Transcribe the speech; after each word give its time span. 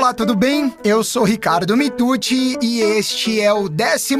Olá, 0.00 0.14
tudo 0.14 0.34
bem? 0.34 0.74
Eu 0.82 1.04
sou 1.04 1.24
Ricardo 1.24 1.76
Mitucci 1.76 2.56
e 2.62 2.80
este 2.80 3.38
é 3.38 3.52
o 3.52 3.68
11 3.68 4.16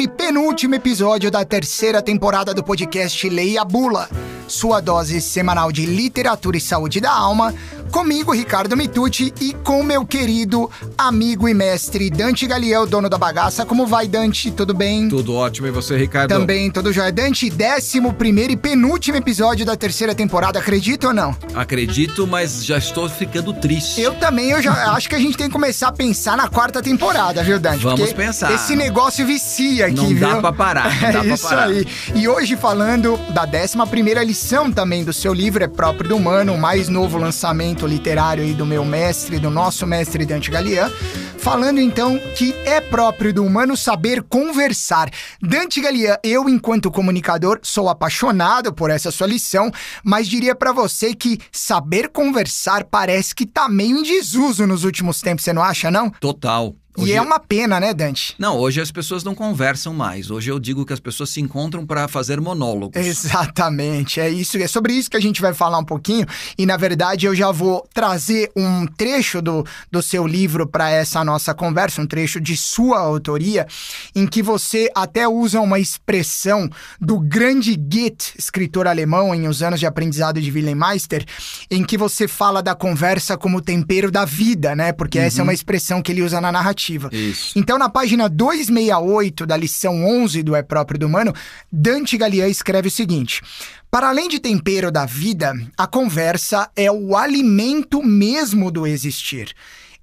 e 0.00 0.08
penúltimo 0.08 0.76
episódio 0.76 1.28
da 1.28 1.44
terceira 1.44 2.00
temporada 2.00 2.54
do 2.54 2.62
podcast 2.62 3.28
Leia 3.28 3.64
Bula, 3.64 4.08
sua 4.46 4.80
dose 4.80 5.20
semanal 5.20 5.72
de 5.72 5.86
literatura 5.86 6.56
e 6.56 6.60
saúde 6.60 7.00
da 7.00 7.10
alma 7.10 7.52
Comigo, 7.94 8.32
Ricardo 8.32 8.76
Mitucci, 8.76 9.32
e 9.40 9.52
com 9.52 9.84
meu 9.84 10.04
querido 10.04 10.68
amigo 10.98 11.48
e 11.48 11.54
mestre 11.54 12.10
Dante 12.10 12.44
Galiel, 12.44 12.88
dono 12.88 13.08
da 13.08 13.16
bagaça. 13.16 13.64
Como 13.64 13.86
vai, 13.86 14.08
Dante? 14.08 14.50
Tudo 14.50 14.74
bem? 14.74 15.08
Tudo 15.08 15.32
ótimo. 15.32 15.68
E 15.68 15.70
você, 15.70 15.96
Ricardo? 15.96 16.28
Também, 16.28 16.72
tudo 16.72 16.92
jóia. 16.92 17.12
Dante, 17.12 17.48
décimo 17.48 18.12
primeiro 18.12 18.52
e 18.52 18.56
penúltimo 18.56 19.16
episódio 19.16 19.64
da 19.64 19.76
terceira 19.76 20.12
temporada. 20.12 20.58
Acredita 20.58 21.06
ou 21.06 21.14
não? 21.14 21.36
Acredito, 21.54 22.26
mas 22.26 22.64
já 22.64 22.78
estou 22.78 23.08
ficando 23.08 23.52
triste. 23.52 24.00
Eu 24.00 24.14
também, 24.16 24.50
eu 24.50 24.60
já 24.60 24.72
acho 24.92 25.08
que 25.08 25.14
a 25.14 25.20
gente 25.20 25.36
tem 25.36 25.46
que 25.46 25.52
começar 25.52 25.86
a 25.86 25.92
pensar 25.92 26.36
na 26.36 26.48
quarta 26.48 26.82
temporada, 26.82 27.44
viu, 27.44 27.60
Dante? 27.60 27.84
Vamos 27.84 28.00
Porque 28.00 28.14
pensar. 28.14 28.52
Esse 28.52 28.74
negócio 28.74 29.24
vicia 29.24 29.86
aqui, 29.86 29.94
não 29.94 30.08
viu? 30.08 30.18
Dá 30.18 30.40
pra 30.40 30.52
parar, 30.52 31.00
não 31.00 31.00
dá 31.12 31.18
é 31.20 31.22
pra 31.22 31.34
isso 31.34 31.48
parar. 31.48 31.66
aí. 31.68 31.86
E 32.12 32.26
hoje 32.26 32.56
falando 32.56 33.16
da 33.32 33.44
décima 33.44 33.86
primeira 33.86 34.24
lição 34.24 34.72
também 34.72 35.04
do 35.04 35.12
seu 35.12 35.32
livro, 35.32 35.62
é 35.62 35.68
próprio 35.68 36.08
do 36.08 36.16
Humano, 36.16 36.54
o 36.54 36.58
mais 36.58 36.88
novo 36.88 37.18
lançamento 37.18 37.83
literário 37.86 38.42
aí 38.42 38.54
do 38.54 38.66
meu 38.66 38.84
mestre, 38.84 39.38
do 39.38 39.50
nosso 39.50 39.86
mestre 39.86 40.24
Dante 40.26 40.50
Galian, 40.50 40.90
falando 41.38 41.80
então 41.80 42.18
que 42.36 42.52
é 42.64 42.80
próprio 42.80 43.32
do 43.32 43.44
humano 43.44 43.76
saber 43.76 44.22
conversar. 44.22 45.10
Dante 45.42 45.80
Galian, 45.80 46.16
eu 46.22 46.48
enquanto 46.48 46.90
comunicador 46.90 47.60
sou 47.62 47.88
apaixonado 47.88 48.72
por 48.72 48.90
essa 48.90 49.10
sua 49.10 49.26
lição, 49.26 49.70
mas 50.02 50.28
diria 50.28 50.54
para 50.54 50.72
você 50.72 51.14
que 51.14 51.38
saber 51.52 52.08
conversar 52.08 52.84
parece 52.84 53.34
que 53.34 53.46
tá 53.46 53.68
meio 53.68 53.98
em 53.98 54.02
desuso 54.02 54.66
nos 54.66 54.84
últimos 54.84 55.20
tempos, 55.20 55.44
você 55.44 55.52
não 55.52 55.62
acha 55.62 55.90
não? 55.90 56.10
Total. 56.10 56.74
Hoje... 56.96 57.10
E 57.10 57.14
é 57.14 57.20
uma 57.20 57.40
pena, 57.40 57.80
né, 57.80 57.92
Dante? 57.92 58.36
Não, 58.38 58.56
hoje 58.56 58.80
as 58.80 58.92
pessoas 58.92 59.24
não 59.24 59.34
conversam 59.34 59.92
mais. 59.92 60.30
Hoje 60.30 60.50
eu 60.50 60.60
digo 60.60 60.86
que 60.86 60.92
as 60.92 61.00
pessoas 61.00 61.30
se 61.30 61.40
encontram 61.40 61.84
para 61.84 62.06
fazer 62.06 62.40
monólogos. 62.40 63.04
Exatamente, 63.04 64.20
é 64.20 64.30
isso. 64.30 64.56
É 64.58 64.68
sobre 64.68 64.92
isso 64.92 65.10
que 65.10 65.16
a 65.16 65.20
gente 65.20 65.40
vai 65.40 65.52
falar 65.52 65.78
um 65.78 65.84
pouquinho. 65.84 66.24
E 66.56 66.64
na 66.64 66.76
verdade 66.76 67.26
eu 67.26 67.34
já 67.34 67.50
vou 67.50 67.84
trazer 67.92 68.52
um 68.54 68.86
trecho 68.86 69.42
do, 69.42 69.66
do 69.90 70.00
seu 70.00 70.24
livro 70.24 70.68
para 70.68 70.88
essa 70.88 71.24
nossa 71.24 71.52
conversa, 71.52 72.00
um 72.00 72.06
trecho 72.06 72.40
de 72.40 72.56
sua 72.56 73.00
autoria, 73.00 73.66
em 74.14 74.24
que 74.24 74.40
você 74.40 74.88
até 74.94 75.26
usa 75.26 75.60
uma 75.60 75.80
expressão 75.80 76.70
do 77.00 77.18
grande 77.18 77.74
Goethe, 77.74 78.34
escritor 78.38 78.86
alemão 78.86 79.34
em 79.34 79.48
Os 79.48 79.62
Anos 79.64 79.80
de 79.80 79.86
Aprendizado 79.86 80.40
de 80.40 80.48
Wilhelm 80.48 80.78
Meister, 80.78 81.24
em 81.68 81.82
que 81.82 81.98
você 81.98 82.28
fala 82.28 82.62
da 82.62 82.74
conversa 82.76 83.36
como 83.36 83.60
tempero 83.60 84.12
da 84.12 84.24
vida, 84.24 84.76
né? 84.76 84.92
Porque 84.92 85.18
uhum. 85.18 85.24
essa 85.24 85.40
é 85.40 85.42
uma 85.42 85.52
expressão 85.52 86.00
que 86.00 86.12
ele 86.12 86.22
usa 86.22 86.40
na 86.40 86.52
narrativa 86.52 86.83
isso. 87.12 87.58
Então, 87.58 87.78
na 87.78 87.88
página 87.88 88.28
268 88.28 89.46
da 89.46 89.56
lição 89.56 90.04
11 90.04 90.42
do 90.42 90.54
É 90.54 90.62
Próprio 90.62 90.98
do 90.98 91.06
Humano, 91.06 91.32
Dante 91.70 92.16
Galian 92.16 92.48
escreve 92.48 92.88
o 92.88 92.90
seguinte: 92.90 93.42
Para 93.90 94.08
além 94.08 94.28
de 94.28 94.38
tempero 94.38 94.90
da 94.90 95.06
vida, 95.06 95.54
a 95.76 95.86
conversa 95.86 96.70
é 96.76 96.90
o 96.90 97.16
alimento 97.16 98.02
mesmo 98.02 98.70
do 98.70 98.86
existir. 98.86 99.54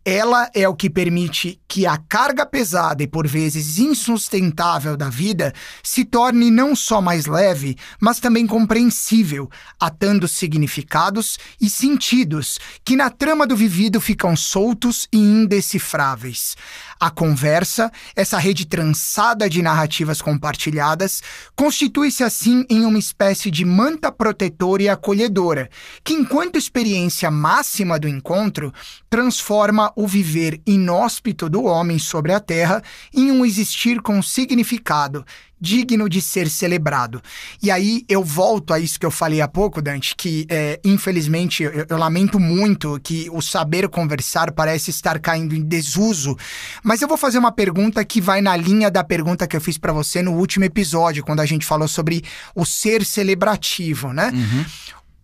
Ela 0.03 0.49
é 0.55 0.67
o 0.67 0.73
que 0.73 0.89
permite 0.89 1.61
que 1.67 1.85
a 1.85 1.95
carga 1.95 2.43
pesada 2.43 3.03
e 3.03 3.07
por 3.07 3.27
vezes 3.27 3.77
insustentável 3.77 4.97
da 4.97 5.09
vida 5.09 5.53
se 5.83 6.03
torne 6.03 6.49
não 6.49 6.75
só 6.75 6.99
mais 6.99 7.27
leve, 7.27 7.77
mas 7.99 8.19
também 8.19 8.47
compreensível, 8.47 9.47
atando 9.79 10.27
significados 10.27 11.37
e 11.61 11.69
sentidos 11.69 12.59
que 12.83 12.95
na 12.95 13.11
trama 13.11 13.45
do 13.45 13.55
vivido 13.55 14.01
ficam 14.01 14.35
soltos 14.35 15.07
e 15.13 15.19
indecifráveis. 15.19 16.55
A 17.03 17.09
conversa, 17.09 17.91
essa 18.15 18.37
rede 18.37 18.67
trançada 18.67 19.49
de 19.49 19.59
narrativas 19.63 20.21
compartilhadas, 20.21 21.23
constitui-se 21.55 22.23
assim 22.23 22.63
em 22.69 22.85
uma 22.85 22.99
espécie 22.99 23.49
de 23.49 23.65
manta 23.65 24.11
protetora 24.11 24.83
e 24.83 24.87
acolhedora, 24.87 25.67
que, 26.03 26.13
enquanto 26.13 26.59
experiência 26.59 27.31
máxima 27.31 27.97
do 27.97 28.07
encontro, 28.07 28.71
transforma 29.09 29.91
o 29.95 30.07
viver 30.07 30.61
inóspito 30.63 31.49
do 31.49 31.63
homem 31.63 31.97
sobre 31.97 32.33
a 32.33 32.39
terra 32.39 32.83
em 33.11 33.31
um 33.31 33.43
existir 33.43 33.99
com 33.99 34.21
significado, 34.21 35.25
digno 35.61 36.09
de 36.09 36.19
ser 36.19 36.49
celebrado. 36.49 37.21
E 37.61 37.69
aí 37.69 38.03
eu 38.09 38.23
volto 38.23 38.73
a 38.73 38.79
isso 38.79 38.99
que 38.99 39.05
eu 39.05 39.11
falei 39.11 39.41
há 39.41 39.47
pouco, 39.47 39.81
Dante, 39.81 40.15
que 40.15 40.47
é, 40.49 40.79
infelizmente 40.83 41.61
eu, 41.61 41.85
eu, 41.87 41.97
lamento 41.97 42.39
muito 42.39 42.99
que 43.03 43.29
o 43.31 43.41
saber 43.41 43.87
conversar 43.87 44.51
parece 44.51 44.89
estar 44.89 45.19
caindo 45.19 45.55
em 45.55 45.61
desuso. 45.61 46.35
Mas 46.83 47.01
eu 47.01 47.07
vou 47.07 47.17
fazer 47.17 47.37
uma 47.37 47.51
pergunta 47.51 48.03
que 48.03 48.19
vai 48.19 48.41
na 48.41 48.57
linha 48.57 48.89
da 48.89 49.03
pergunta 49.03 49.47
que 49.47 49.55
eu 49.55 49.61
fiz 49.61 49.77
para 49.77 49.93
você 49.93 50.23
no 50.23 50.33
último 50.33 50.65
episódio, 50.65 51.23
quando 51.23 51.41
a 51.41 51.45
gente 51.45 51.65
falou 51.65 51.87
sobre 51.87 52.23
o 52.55 52.65
ser 52.65 53.05
celebrativo, 53.05 54.11
né? 54.11 54.31
Uhum. 54.33 54.65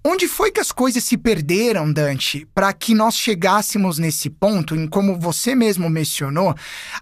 Onde 0.09 0.25
foi 0.25 0.51
que 0.51 0.61
as 0.61 0.71
coisas 0.71 1.03
se 1.03 1.17
perderam, 1.17 1.91
Dante, 1.91 2.47
para 2.55 2.71
que 2.71 2.95
nós 2.95 3.17
chegássemos 3.17 3.97
nesse 3.97 4.29
ponto, 4.29 4.73
em 4.73 4.87
como 4.87 5.19
você 5.19 5.53
mesmo 5.53 5.89
mencionou, 5.89 6.55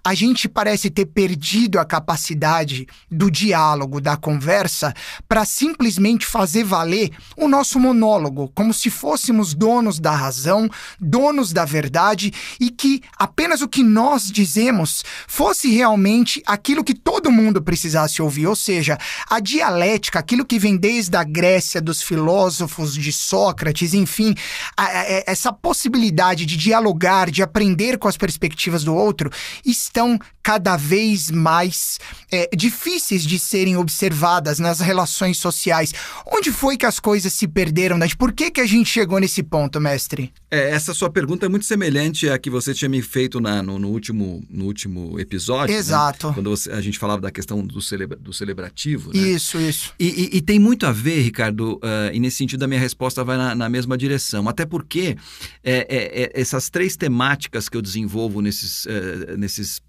a 0.03 0.15
gente 0.15 0.49
parece 0.49 0.89
ter 0.89 1.05
perdido 1.05 1.77
a 1.77 1.85
capacidade 1.85 2.87
do 3.11 3.29
diálogo, 3.29 4.01
da 4.01 4.17
conversa, 4.17 4.91
para 5.29 5.45
simplesmente 5.45 6.25
fazer 6.25 6.63
valer 6.63 7.11
o 7.37 7.47
nosso 7.47 7.79
monólogo, 7.79 8.51
como 8.55 8.73
se 8.73 8.89
fôssemos 8.89 9.53
donos 9.53 9.99
da 9.99 10.15
razão, 10.15 10.67
donos 10.99 11.53
da 11.53 11.63
verdade 11.63 12.33
e 12.59 12.71
que 12.71 13.03
apenas 13.19 13.61
o 13.61 13.67
que 13.67 13.83
nós 13.83 14.31
dizemos 14.31 15.03
fosse 15.27 15.69
realmente 15.69 16.41
aquilo 16.43 16.83
que 16.83 16.95
todo 16.95 17.31
mundo 17.31 17.61
precisasse 17.61 18.19
ouvir, 18.19 18.47
ou 18.47 18.55
seja, 18.55 18.97
a 19.29 19.39
dialética, 19.39 20.17
aquilo 20.17 20.43
que 20.43 20.57
vem 20.57 20.75
desde 20.75 21.15
a 21.15 21.23
Grécia 21.23 21.79
dos 21.79 22.01
filósofos 22.01 22.94
de 23.01 23.11
Sócrates, 23.11 23.93
enfim, 23.93 24.35
a, 24.75 24.85
a, 24.85 25.23
essa 25.27 25.51
possibilidade 25.51 26.45
de 26.45 26.57
dialogar, 26.57 27.29
de 27.29 27.43
aprender 27.43 27.97
com 27.97 28.07
as 28.07 28.17
perspectivas 28.17 28.83
do 28.83 28.95
outro, 28.95 29.31
estão 29.65 30.19
cada 30.45 30.77
vez 30.77 31.31
mais 31.31 31.99
é, 32.31 32.47
difíceis 32.55 33.25
de 33.25 33.39
serem 33.39 33.77
observadas 33.77 34.59
nas 34.59 34.79
relações 34.79 35.39
sociais. 35.39 35.91
Onde 36.23 36.51
foi 36.51 36.77
que 36.77 36.85
as 36.85 36.99
coisas 36.99 37.33
se 37.33 37.47
perderam, 37.47 37.97
Dante? 37.97 38.15
Por 38.15 38.31
que, 38.31 38.51
que 38.51 38.61
a 38.61 38.65
gente 38.67 38.87
chegou 38.87 39.19
nesse 39.19 39.41
ponto, 39.41 39.81
mestre? 39.81 40.31
É, 40.51 40.69
essa 40.69 40.93
sua 40.93 41.09
pergunta 41.09 41.47
é 41.47 41.49
muito 41.49 41.65
semelhante 41.65 42.29
à 42.29 42.37
que 42.37 42.51
você 42.51 42.75
tinha 42.75 42.87
me 42.87 43.01
feito 43.01 43.41
na, 43.41 43.63
no, 43.63 43.79
no, 43.79 43.89
último, 43.89 44.45
no 44.47 44.65
último 44.65 45.19
episódio. 45.19 45.73
Né? 45.73 45.79
Exato. 45.79 46.27
Né? 46.27 46.33
Quando 46.35 46.51
você, 46.51 46.71
a 46.71 46.79
gente 46.79 46.99
falava 46.99 47.23
da 47.23 47.31
questão 47.31 47.65
do, 47.65 47.81
celebra, 47.81 48.15
do 48.15 48.31
celebrativo. 48.31 49.11
Né? 49.11 49.19
Isso, 49.19 49.59
isso. 49.59 49.93
E, 49.99 50.05
e, 50.05 50.37
e, 50.37 50.41
tem 50.41 50.59
muito 50.59 50.85
a 50.85 50.91
ver, 50.91 51.21
Ricardo, 51.21 51.77
uh, 51.77 52.13
e 52.13 52.19
nesse 52.19 52.37
sentido 52.37 52.61
a 52.61 52.67
minha 52.67 52.79
resposta 52.79 53.23
vai 53.23 53.35
na, 53.35 53.55
na 53.55 53.67
mesma 53.67 53.97
direção. 53.97 54.47
Até 54.47 54.63
porque 54.63 55.17
é, 55.63 55.87
é, 55.89 56.21
é 56.21 56.31
essas 56.39 56.69
três 56.69 56.95
temáticas 56.95 57.67
que 57.67 57.75
eu 57.75 57.81
desenvolvo 57.81 58.41
nesses, 58.41 58.85
uh, 58.85 59.35
nesses, 59.37 59.81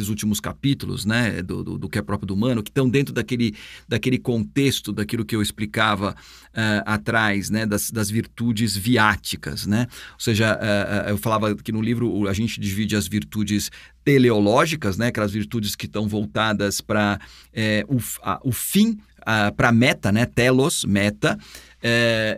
nesses 0.00 0.08
últimos 0.08 0.40
capítulos, 0.40 1.04
né, 1.04 1.42
do, 1.42 1.62
do, 1.62 1.78
do, 1.78 1.88
que 1.88 1.98
é 1.98 2.02
próprio 2.02 2.26
do 2.26 2.34
humano, 2.34 2.62
que 2.62 2.70
estão 2.70 2.88
dentro 2.88 3.12
daquele, 3.12 3.54
daquele 3.86 4.18
contexto, 4.18 4.92
daquilo 4.92 5.24
que 5.24 5.36
eu 5.36 5.42
explicava 5.42 6.12
uh, 6.12 6.82
atrás, 6.86 7.50
né, 7.50 7.66
das, 7.66 7.90
das 7.90 8.10
virtudes 8.10 8.76
viáticas, 8.76 9.66
né? 9.66 9.86
Ou 10.14 10.20
seja, 10.20 10.58
eu 11.08 11.18
falava 11.18 11.54
que 11.54 11.72
no 11.72 11.82
livro 11.82 12.26
a 12.28 12.32
gente 12.32 12.60
divide 12.60 12.96
as 12.96 13.06
virtudes 13.06 13.70
teleológicas, 14.02 14.96
né, 14.96 15.08
aquelas 15.08 15.32
virtudes 15.32 15.76
que 15.76 15.86
estão 15.86 16.08
voltadas 16.08 16.80
para 16.80 17.20
o, 17.88 17.98
o 18.48 18.52
fim, 18.52 18.98
para 19.56 19.68
a 19.68 19.72
meta, 19.72 20.10
né, 20.12 20.26
telos, 20.26 20.84
meta, 20.84 21.38
é, 21.82 22.36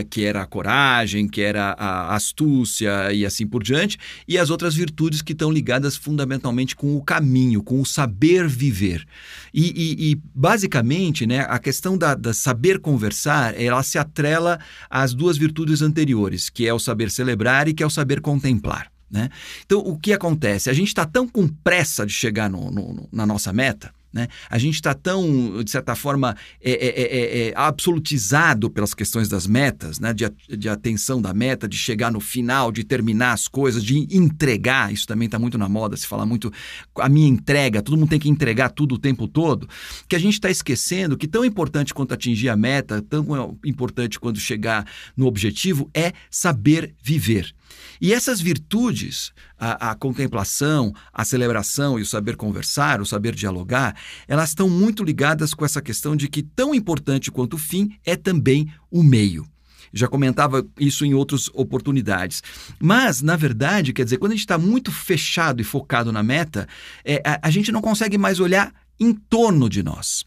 é, 0.00 0.06
que 0.08 0.24
era 0.24 0.42
a 0.42 0.46
coragem, 0.46 1.26
que 1.26 1.40
era 1.40 1.72
a 1.72 2.14
astúcia 2.14 3.12
e 3.12 3.24
assim 3.24 3.46
por 3.46 3.62
diante, 3.62 3.98
e 4.28 4.36
as 4.36 4.50
outras 4.50 4.74
virtudes 4.74 5.22
que 5.22 5.32
estão 5.32 5.50
ligadas 5.50 5.96
fundamentalmente 5.96 6.76
com 6.76 6.96
o 6.96 7.02
caminho, 7.02 7.62
com 7.62 7.80
o 7.80 7.86
saber 7.86 8.46
viver. 8.46 9.04
E, 9.52 9.72
e, 9.74 10.12
e 10.12 10.20
basicamente, 10.34 11.26
né, 11.26 11.46
a 11.48 11.58
questão 11.58 11.96
da, 11.96 12.14
da, 12.14 12.34
saber 12.34 12.78
conversar, 12.78 13.58
ela 13.60 13.82
se 13.82 13.98
atrela 13.98 14.58
às 14.90 15.14
duas 15.14 15.38
virtudes 15.38 15.82
anteriores, 15.82 16.50
que 16.50 16.66
é 16.66 16.74
o 16.74 16.78
saber 16.78 17.10
celebrar 17.10 17.68
e 17.68 17.74
que 17.74 17.82
é 17.82 17.86
o 17.86 17.90
saber 17.90 18.20
contemplar. 18.20 18.90
Né? 19.10 19.28
Então, 19.64 19.78
o 19.78 19.98
que 19.98 20.12
acontece? 20.12 20.70
A 20.70 20.72
gente 20.72 20.88
está 20.88 21.04
tão 21.04 21.28
com 21.28 21.46
pressa 21.46 22.06
de 22.06 22.12
chegar 22.12 22.48
no, 22.48 22.70
no, 22.70 23.08
na 23.12 23.26
nossa 23.26 23.52
meta 23.52 23.92
né? 24.12 24.28
A 24.50 24.58
gente 24.58 24.74
está 24.74 24.92
tão, 24.94 25.62
de 25.62 25.70
certa 25.70 25.94
forma, 25.94 26.36
é 26.60 26.72
é, 26.72 26.86
é, 26.86 27.02
é, 27.02 27.48
é, 27.48 27.52
absolutizado 27.54 28.68
pelas 28.68 28.92
questões 28.92 29.28
das 29.28 29.46
metas, 29.46 30.00
né? 30.00 30.12
de, 30.12 30.28
de 30.56 30.68
atenção 30.68 31.22
da 31.22 31.32
meta, 31.32 31.68
de 31.68 31.76
chegar 31.76 32.10
no 32.10 32.20
final, 32.20 32.72
de 32.72 32.84
terminar 32.84 33.32
as 33.32 33.46
coisas, 33.46 33.84
de 33.84 34.08
entregar. 34.10 34.92
Isso 34.92 35.06
também 35.06 35.26
está 35.26 35.38
muito 35.38 35.56
na 35.56 35.68
moda, 35.68 35.96
se 35.96 36.06
fala 36.06 36.26
muito 36.26 36.52
a 36.96 37.08
minha 37.08 37.28
entrega, 37.28 37.82
todo 37.82 37.96
mundo 37.96 38.10
tem 38.10 38.18
que 38.18 38.28
entregar 38.28 38.70
tudo 38.70 38.96
o 38.96 38.98
tempo 38.98 39.28
todo, 39.28 39.68
que 40.08 40.16
a 40.16 40.18
gente 40.18 40.34
está 40.34 40.50
esquecendo 40.50 41.16
que 41.16 41.28
tão 41.28 41.44
importante 41.44 41.94
quanto 41.94 42.14
atingir 42.14 42.48
a 42.48 42.56
meta, 42.56 43.00
tão 43.02 43.56
importante 43.64 44.18
quanto 44.18 44.40
chegar 44.40 44.86
no 45.16 45.26
objetivo, 45.26 45.90
é 45.94 46.12
saber 46.30 46.94
viver. 47.02 47.54
E 48.00 48.12
essas 48.12 48.40
virtudes, 48.40 49.32
a, 49.58 49.90
a, 49.90 49.94
contemplação, 49.94 50.92
a 51.12 51.24
celebração 51.24 51.98
e 51.98 52.02
o 52.02 52.06
saber 52.06 52.36
conversar, 52.36 53.00
o 53.00 53.06
saber 53.06 53.34
dialogar, 53.34 53.96
elas 54.26 54.48
estão 54.50 54.68
muito 54.68 55.04
ligadas 55.04 55.54
com 55.54 55.64
essa 55.64 55.80
questão 55.80 56.16
de 56.16 56.28
que 56.28 56.42
tão 56.42 56.74
importante 56.74 57.30
quanto 57.30 57.54
o 57.54 57.58
fim 57.58 57.96
é 58.04 58.16
também 58.16 58.72
o 58.90 59.02
meio. 59.02 59.46
Já 59.92 60.08
comentava 60.08 60.66
isso 60.80 61.04
em 61.04 61.14
outras 61.14 61.48
oportunidades. 61.52 62.42
Mas, 62.80 63.20
na 63.20 63.36
verdade, 63.36 63.92
quer 63.92 64.04
dizer, 64.04 64.16
quando 64.16 64.32
a 64.32 64.34
gente 64.34 64.44
está 64.44 64.58
muito 64.58 64.90
fechado 64.90 65.60
e 65.60 65.64
focado 65.64 66.10
na 66.10 66.22
meta, 66.22 66.66
é, 67.04 67.22
a, 67.24 67.40
a 67.42 67.50
gente 67.50 67.70
não 67.70 67.82
consegue 67.82 68.16
mais 68.16 68.40
olhar 68.40 68.72
em 68.98 69.12
torno 69.12 69.68
de 69.68 69.82
nós. 69.82 70.24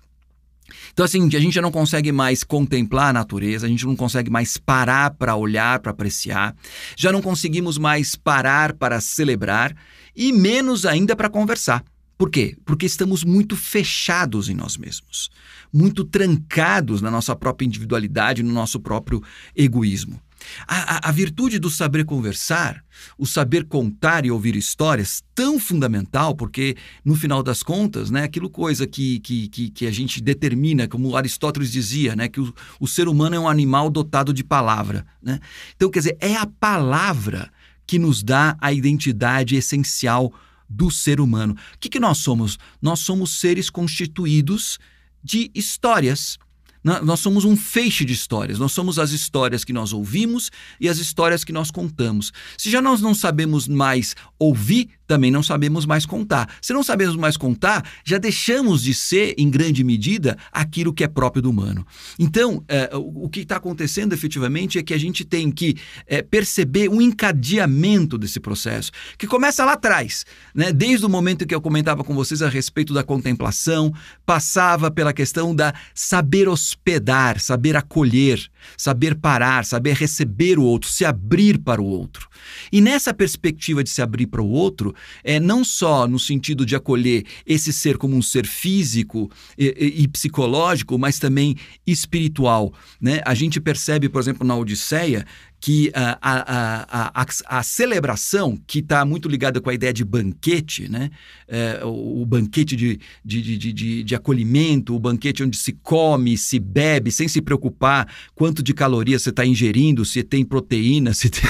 Então, 0.91 1.05
assim, 1.05 1.27
a 1.35 1.39
gente 1.39 1.53
já 1.53 1.61
não 1.61 1.71
consegue 1.71 2.11
mais 2.11 2.43
contemplar 2.43 3.09
a 3.09 3.13
natureza, 3.13 3.65
a 3.65 3.69
gente 3.69 3.85
não 3.85 3.95
consegue 3.95 4.29
mais 4.29 4.57
parar 4.57 5.11
para 5.11 5.35
olhar, 5.35 5.79
para 5.79 5.91
apreciar, 5.91 6.55
já 6.97 7.11
não 7.11 7.21
conseguimos 7.21 7.77
mais 7.77 8.15
parar 8.15 8.73
para 8.73 8.99
celebrar 8.99 9.75
e 10.15 10.31
menos 10.31 10.85
ainda 10.85 11.15
para 11.15 11.29
conversar. 11.29 11.83
Por 12.17 12.29
quê? 12.29 12.57
Porque 12.65 12.85
estamos 12.85 13.23
muito 13.23 13.57
fechados 13.57 14.47
em 14.47 14.53
nós 14.53 14.77
mesmos, 14.77 15.29
muito 15.71 16.05
trancados 16.05 17.01
na 17.01 17.11
nossa 17.11 17.35
própria 17.35 17.65
individualidade, 17.65 18.41
no 18.41 18.53
nosso 18.53 18.79
próprio 18.79 19.21
egoísmo. 19.55 20.21
A, 20.67 21.07
a, 21.07 21.09
a, 21.09 21.11
virtude 21.11 21.59
do 21.59 21.69
saber 21.69 22.05
conversar, 22.05 22.83
o 23.17 23.25
saber 23.25 23.65
contar 23.65 24.25
e 24.25 24.31
ouvir 24.31 24.55
histórias, 24.55 25.23
tão 25.33 25.59
fundamental, 25.59 26.35
porque 26.35 26.75
no 27.03 27.15
final 27.15 27.43
das 27.43 27.63
contas, 27.63 28.09
né, 28.09 28.23
aquilo 28.23 28.49
coisa 28.49 28.87
que, 28.87 29.19
que, 29.19 29.47
que, 29.47 29.69
que 29.69 29.87
a 29.87 29.91
gente 29.91 30.21
determina, 30.21 30.87
como 30.87 31.15
Aristóteles 31.15 31.71
dizia, 31.71 32.15
né, 32.15 32.27
que 32.27 32.39
o, 32.39 32.53
o 32.79 32.87
ser 32.87 33.07
humano 33.07 33.35
é 33.35 33.39
um 33.39 33.49
animal 33.49 33.89
dotado 33.89 34.33
de 34.33 34.43
palavra. 34.43 35.05
Né? 35.21 35.39
Então, 35.75 35.89
quer 35.89 35.99
dizer, 35.99 36.17
é 36.19 36.35
a 36.35 36.45
palavra 36.45 37.51
que 37.87 37.99
nos 37.99 38.23
dá 38.23 38.57
a 38.59 38.73
identidade 38.73 39.55
essencial 39.55 40.33
do 40.67 40.89
ser 40.89 41.19
humano. 41.19 41.55
O 41.75 41.79
que, 41.79 41.89
que 41.89 41.99
nós 41.99 42.17
somos? 42.17 42.57
Nós 42.81 42.99
somos 42.99 43.39
seres 43.39 43.69
constituídos 43.69 44.79
de 45.23 45.51
histórias. 45.53 46.37
Nós 46.85 47.19
somos 47.19 47.45
um 47.45 47.57
feixe 47.57 48.05
de 48.05 48.13
histórias. 48.13 48.59
Nós 48.59 48.71
somos 48.71 48.99
as 48.99 49.09
histórias 49.09 49.63
que 49.63 49.73
nós 49.73 49.91
ouvimos 49.91 50.51
e 50.79 50.87
as 50.87 50.99
histórias 50.99 51.43
que 51.43 51.51
nós 51.51 51.71
contamos. 51.71 52.31
Se 52.55 52.69
já 52.69 52.79
nós 52.79 53.01
não 53.01 53.15
sabemos 53.15 53.67
mais 53.67 54.15
ouvir, 54.37 54.89
também 55.07 55.31
não 55.31 55.43
sabemos 55.43 55.85
mais 55.85 56.05
contar. 56.05 56.49
Se 56.61 56.73
não 56.73 56.83
sabemos 56.83 57.15
mais 57.15 57.37
contar, 57.37 57.87
já 58.03 58.17
deixamos 58.17 58.83
de 58.83 58.93
ser, 58.93 59.35
em 59.37 59.49
grande 59.49 59.83
medida, 59.83 60.37
aquilo 60.51 60.93
que 60.93 61.03
é 61.03 61.07
próprio 61.07 61.41
do 61.41 61.49
humano. 61.49 61.85
Então, 62.17 62.63
é, 62.67 62.89
o, 62.93 63.29
que 63.29 63.41
está 63.41 63.57
acontecendo 63.57 64.13
efetivamente 64.13 64.77
é 64.77 64.83
que 64.83 64.93
a 64.93 64.97
gente 64.97 65.23
tem 65.23 65.51
que 65.51 65.75
é, 66.07 66.21
perceber 66.21 66.89
o 66.89 66.95
um 66.95 67.01
encadeamento 67.01 68.17
desse 68.17 68.39
processo, 68.39 68.91
que 69.17 69.27
começa 69.27 69.63
lá 69.65 69.73
atrás, 69.73 70.25
né? 70.53 70.71
desde 70.71 71.05
o 71.05 71.09
momento 71.09 71.45
que 71.45 71.53
eu 71.53 71.61
comentava 71.61 72.03
com 72.03 72.15
vocês 72.15 72.41
a 72.41 72.49
respeito 72.49 72.93
da 72.93 73.03
contemplação, 73.03 73.93
passava 74.25 74.89
pela 74.89 75.13
questão 75.13 75.53
da 75.53 75.73
saber 75.93 76.47
hospedar, 76.47 77.39
saber 77.39 77.75
acolher, 77.75 78.49
saber 78.77 79.15
parar, 79.15 79.65
saber 79.65 79.95
receber 79.95 80.57
o 80.57 80.63
outro, 80.63 80.89
se 80.89 81.05
abrir 81.05 81.57
para 81.57 81.81
o 81.81 81.85
outro. 81.85 82.27
E 82.71 82.81
nessa 82.81 83.13
perspectiva 83.13 83.83
de 83.83 83.89
se 83.89 84.01
abrir 84.01 84.27
para 84.27 84.41
o 84.41 84.49
outro, 84.49 84.94
é 85.23 85.39
não 85.39 85.63
só 85.63 86.07
no 86.07 86.19
sentido 86.19 86.65
de 86.65 86.75
acolher 86.75 87.25
esse 87.45 87.71
ser 87.71 87.97
como 87.97 88.15
um 88.15 88.21
ser 88.21 88.45
físico 88.45 89.29
e, 89.57 90.03
e, 90.03 90.07
psicológico, 90.07 90.97
mas 90.97 91.19
também 91.19 91.55
espiritual. 91.85 92.73
Né? 92.99 93.21
A 93.25 93.33
gente 93.33 93.59
percebe, 93.59 94.09
por 94.09 94.21
exemplo, 94.21 94.45
na 94.45 94.55
Odisseia, 94.55 95.25
que 95.59 95.91
a, 95.95 96.17
a, 96.21 97.21
a, 97.21 97.25
a, 97.47 97.63
celebração, 97.63 98.55
que 98.67 98.79
está 98.79 99.03
muito 99.03 99.27
ligada 99.27 99.59
com 99.59 99.69
a 99.69 99.73
ideia 99.73 99.91
de 99.91 100.03
banquete, 100.03 100.87
né? 100.87 101.09
É, 101.47 101.81
o, 101.83 102.21
o, 102.21 102.25
banquete 102.25 102.75
de, 102.75 102.99
de, 103.23 103.57
de, 103.57 103.73
de, 103.73 104.03
de 104.03 104.15
acolhimento, 104.15 104.95
o 104.95 104.99
banquete 104.99 105.43
onde 105.43 105.57
se 105.57 105.73
come, 105.73 106.37
se 106.37 106.59
bebe, 106.59 107.11
sem 107.11 107.27
se 107.27 107.41
preocupar 107.41 108.07
quanto 108.35 108.61
de 108.61 108.73
calorias 108.73 109.23
você 109.23 109.31
está 109.31 109.45
ingerindo, 109.45 110.05
se 110.05 110.21
tem 110.23 110.45
proteína, 110.45 111.13
se 111.17 111.29
tem, 111.29 111.41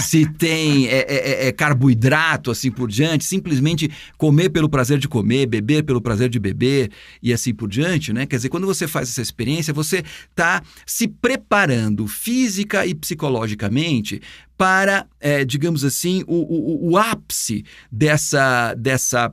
se 0.00 0.26
tem 0.26 0.86
é, 0.86 1.00
é, 1.00 1.14
é, 1.14 1.48
é, 1.48 1.52
carboidrato, 1.52 2.50
assim 2.50 2.70
por 2.70 2.88
diante, 2.88 3.24
simplesmente 3.24 3.90
comer 4.16 4.48
pelo 4.48 4.68
prazer 4.68 4.98
de 4.98 5.08
comer, 5.08 5.46
beber 5.46 5.82
pelo 5.82 6.00
prazer 6.00 6.30
de 6.30 6.38
beber 6.38 6.90
e 7.22 7.32
assim 7.32 7.52
por 7.54 7.68
diante, 7.68 8.12
né? 8.12 8.24
Quer 8.24 8.36
dizer, 8.36 8.48
quando 8.48 8.66
você 8.66 8.88
faz 8.88 9.10
essa 9.10 9.20
experiência, 9.20 9.74
você 9.74 10.02
está 10.30 10.62
se 10.86 11.06
preparando 11.06 12.06
física 12.06 12.86
e 12.86 12.94
psicologicamente 12.94 13.41
psicologicamente 13.42 14.20
para, 14.56 15.06
é, 15.20 15.44
digamos 15.44 15.84
assim, 15.84 16.22
o, 16.26 16.34
o, 16.34 16.90
o, 16.90 16.96
ápice 16.96 17.64
dessa, 17.90 18.74
dessa 18.74 19.32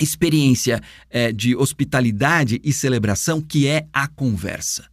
experiência 0.00 0.80
é, 1.10 1.32
de 1.32 1.54
hospitalidade 1.54 2.60
e 2.64 2.72
celebração, 2.72 3.40
que 3.40 3.66
é 3.66 3.86
a 3.92 4.08
conversa. 4.08 4.84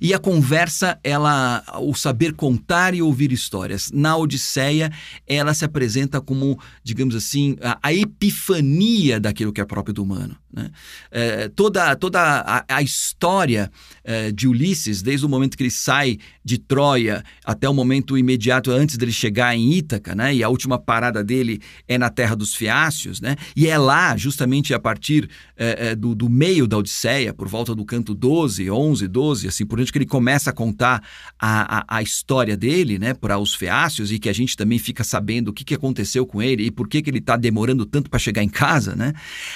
E 0.00 0.12
a 0.12 0.18
conversa, 0.18 0.98
ela, 1.02 1.64
o 1.80 1.94
saber 1.94 2.34
contar 2.34 2.94
e 2.94 3.02
ouvir 3.02 3.32
histórias. 3.32 3.90
Na 3.90 4.16
Odisseia, 4.16 4.92
ela 5.26 5.54
se 5.54 5.64
apresenta 5.64 6.20
como, 6.20 6.58
digamos 6.84 7.14
assim, 7.14 7.56
a, 7.60 7.78
a 7.82 7.92
epifania 7.92 9.18
daquilo 9.18 9.52
que 9.52 9.60
é 9.60 9.64
próprio 9.64 9.94
do 9.94 10.02
humano. 10.02 10.36
Né? 10.52 10.70
É, 11.10 11.48
toda 11.48 11.96
toda 11.96 12.20
a, 12.20 12.64
a 12.68 12.82
história 12.82 13.70
é, 14.04 14.30
de 14.30 14.46
Ulisses, 14.46 15.00
desde 15.00 15.24
o 15.24 15.28
momento 15.28 15.56
que 15.56 15.62
ele 15.62 15.70
sai 15.70 16.18
de 16.44 16.58
Troia 16.58 17.24
até 17.44 17.68
o 17.68 17.74
momento 17.74 18.18
imediato 18.18 18.70
antes 18.70 18.96
dele 18.96 19.12
chegar 19.12 19.56
em 19.56 19.72
Ítaca, 19.72 20.14
né? 20.14 20.34
e 20.34 20.42
a 20.42 20.48
última 20.48 20.78
parada 20.78 21.24
dele 21.24 21.60
é 21.88 21.96
na 21.96 22.10
terra 22.10 22.34
dos 22.34 22.54
Fiácios, 22.54 23.20
né? 23.20 23.36
e 23.56 23.66
é 23.66 23.78
lá, 23.78 24.16
justamente 24.16 24.74
a 24.74 24.78
partir 24.78 25.30
é, 25.56 25.90
é 25.90 25.94
do, 25.94 26.14
do 26.14 26.28
meio 26.28 26.66
da 26.66 26.76
Odisseia, 26.76 27.32
por 27.32 27.48
volta 27.48 27.74
do 27.74 27.84
canto 27.84 28.14
12, 28.14 28.70
11, 28.70 29.08
12, 29.08 29.48
assim 29.48 29.64
por 29.64 29.76
diante, 29.76 29.92
que 29.92 29.98
ele 29.98 30.06
começa 30.06 30.50
a 30.50 30.52
contar 30.52 31.02
a, 31.38 31.78
a, 31.78 31.98
a 31.98 32.02
história 32.02 32.56
dele 32.56 32.98
né? 32.98 33.14
para 33.14 33.38
os 33.38 33.54
Fiácios 33.54 34.12
e 34.12 34.18
que 34.18 34.28
a 34.28 34.32
gente 34.32 34.56
também 34.56 34.78
fica 34.78 35.02
sabendo 35.02 35.48
o 35.48 35.52
que, 35.52 35.64
que 35.64 35.74
aconteceu 35.74 36.26
com 36.26 36.42
ele 36.42 36.64
e 36.64 36.70
por 36.70 36.88
que, 36.88 37.00
que 37.00 37.08
ele 37.08 37.18
está 37.18 37.36
demorando 37.36 37.86
tanto 37.86 38.10
para 38.10 38.18
chegar 38.18 38.42
em 38.42 38.48
casa, 38.48 38.94
né? 38.94 39.14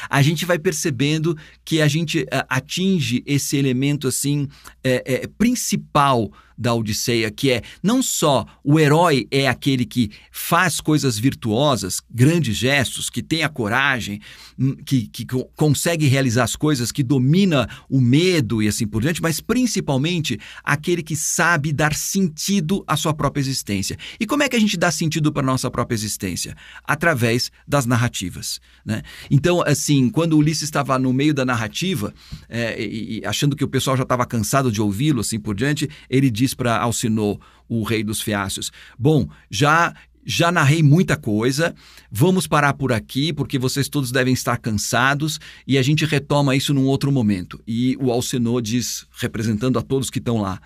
a 0.09 0.23
gente 0.23 0.47
vai 0.47 0.59
perceber 0.59 0.86
percebendo 0.87 1.37
que 1.65 1.81
a 1.81 1.89
gente 1.89 2.23
uh, 2.23 2.47
atinge 2.49 3.23
esse 3.27 3.57
elemento 3.57 4.07
assim 4.07 4.49
é, 4.85 5.25
é, 5.25 5.27
principal 5.27 6.31
da 6.57 6.75
Odisseia, 6.75 7.31
que 7.31 7.51
é 7.51 7.63
não 7.83 8.03
só 8.03 8.47
o 8.65 8.79
herói 8.79 9.27
é 9.31 9.49
aquele 9.49 9.85
que 9.85 10.11
faz 10.31 10.81
coisas 10.81 11.19
virtuosas, 11.19 12.01
grandes 12.11 12.57
gestos, 12.57 13.11
que 13.11 13.23
tem 13.23 13.43
a 13.43 13.49
coragem, 13.49 14.21
hum, 14.59 14.77
que, 14.85 15.07
que 15.09 15.27
consegue 15.55 16.07
realizar 16.07 16.45
as 16.45 16.57
coisas, 16.57 16.91
que 16.91 17.03
domina 17.03 17.69
o 17.89 18.01
medo 18.01 18.63
e 18.63 18.69
assim 18.69 18.87
por 18.87 19.03
diante, 19.03 19.21
mas 19.23 19.41
principalmente 19.41 20.39
aquele 20.65 21.03
que 21.03 21.17
sabe 21.17 21.73
dar 21.73 21.95
sentido 21.95 22.85
à 22.87 22.97
sua 22.97 23.13
própria 23.13 23.41
existência. 23.41 23.97
E 24.19 24.27
como 24.27 24.43
é 24.43 24.49
que 24.49 24.57
a 24.57 24.61
gente 24.61 24.77
dá 24.77 24.91
sentido 24.91 25.33
para 25.33 25.43
a 25.43 25.47
nossa 25.47 25.71
própria 25.71 25.95
existência? 25.95 26.57
Através 26.85 27.51
das 27.67 27.87
narrativas. 27.87 28.61
Né? 28.85 29.03
Então, 29.31 29.63
assim, 29.67 30.09
quando 30.09 30.37
Ulisses 30.37 30.63
estava 30.65 30.99
no 30.99 31.13
meio 31.13 31.35
da 31.35 31.45
narrativa, 31.45 32.15
é, 32.49 32.83
e, 32.83 33.19
e 33.19 33.27
achando 33.27 33.57
que 33.57 33.65
o 33.65 33.69
pessoal 33.69 33.97
já 33.97 34.03
estava 34.03 34.25
cansado 34.25 34.71
de 34.71 34.81
ouvi-lo, 34.81 35.21
assim 35.21 35.39
por 35.39 35.55
diante, 35.55 35.89
ele 36.09 36.31
diz 36.31 36.46
para 36.55 36.79
Alcinor, 36.79 37.39
o 37.69 37.83
rei 37.83 38.03
dos 38.03 38.21
Fiácios: 38.21 38.71
Bom, 38.99 39.29
já 39.51 39.95
já 40.29 40.51
narrei 40.51 40.83
muita 40.83 41.17
coisa, 41.17 41.73
vamos 42.11 42.49
parar 42.49 42.75
por 42.75 42.93
aqui, 42.93 43.33
porque 43.33 43.61
vocês 43.61 43.89
todos 43.89 44.11
devem 44.11 44.35
estar 44.35 44.57
cansados 44.57 45.39
e 45.65 45.79
a 45.79 45.83
gente 45.83 46.05
retoma 46.05 46.57
isso 46.57 46.75
num 46.75 46.87
outro 46.87 47.13
momento. 47.13 47.63
E 47.65 47.97
o 48.01 48.11
Alcinor 48.11 48.61
diz, 48.61 49.07
representando 49.21 49.79
a 49.79 49.83
todos 49.83 50.11
que 50.11 50.19
estão 50.19 50.39
lá: 50.39 50.61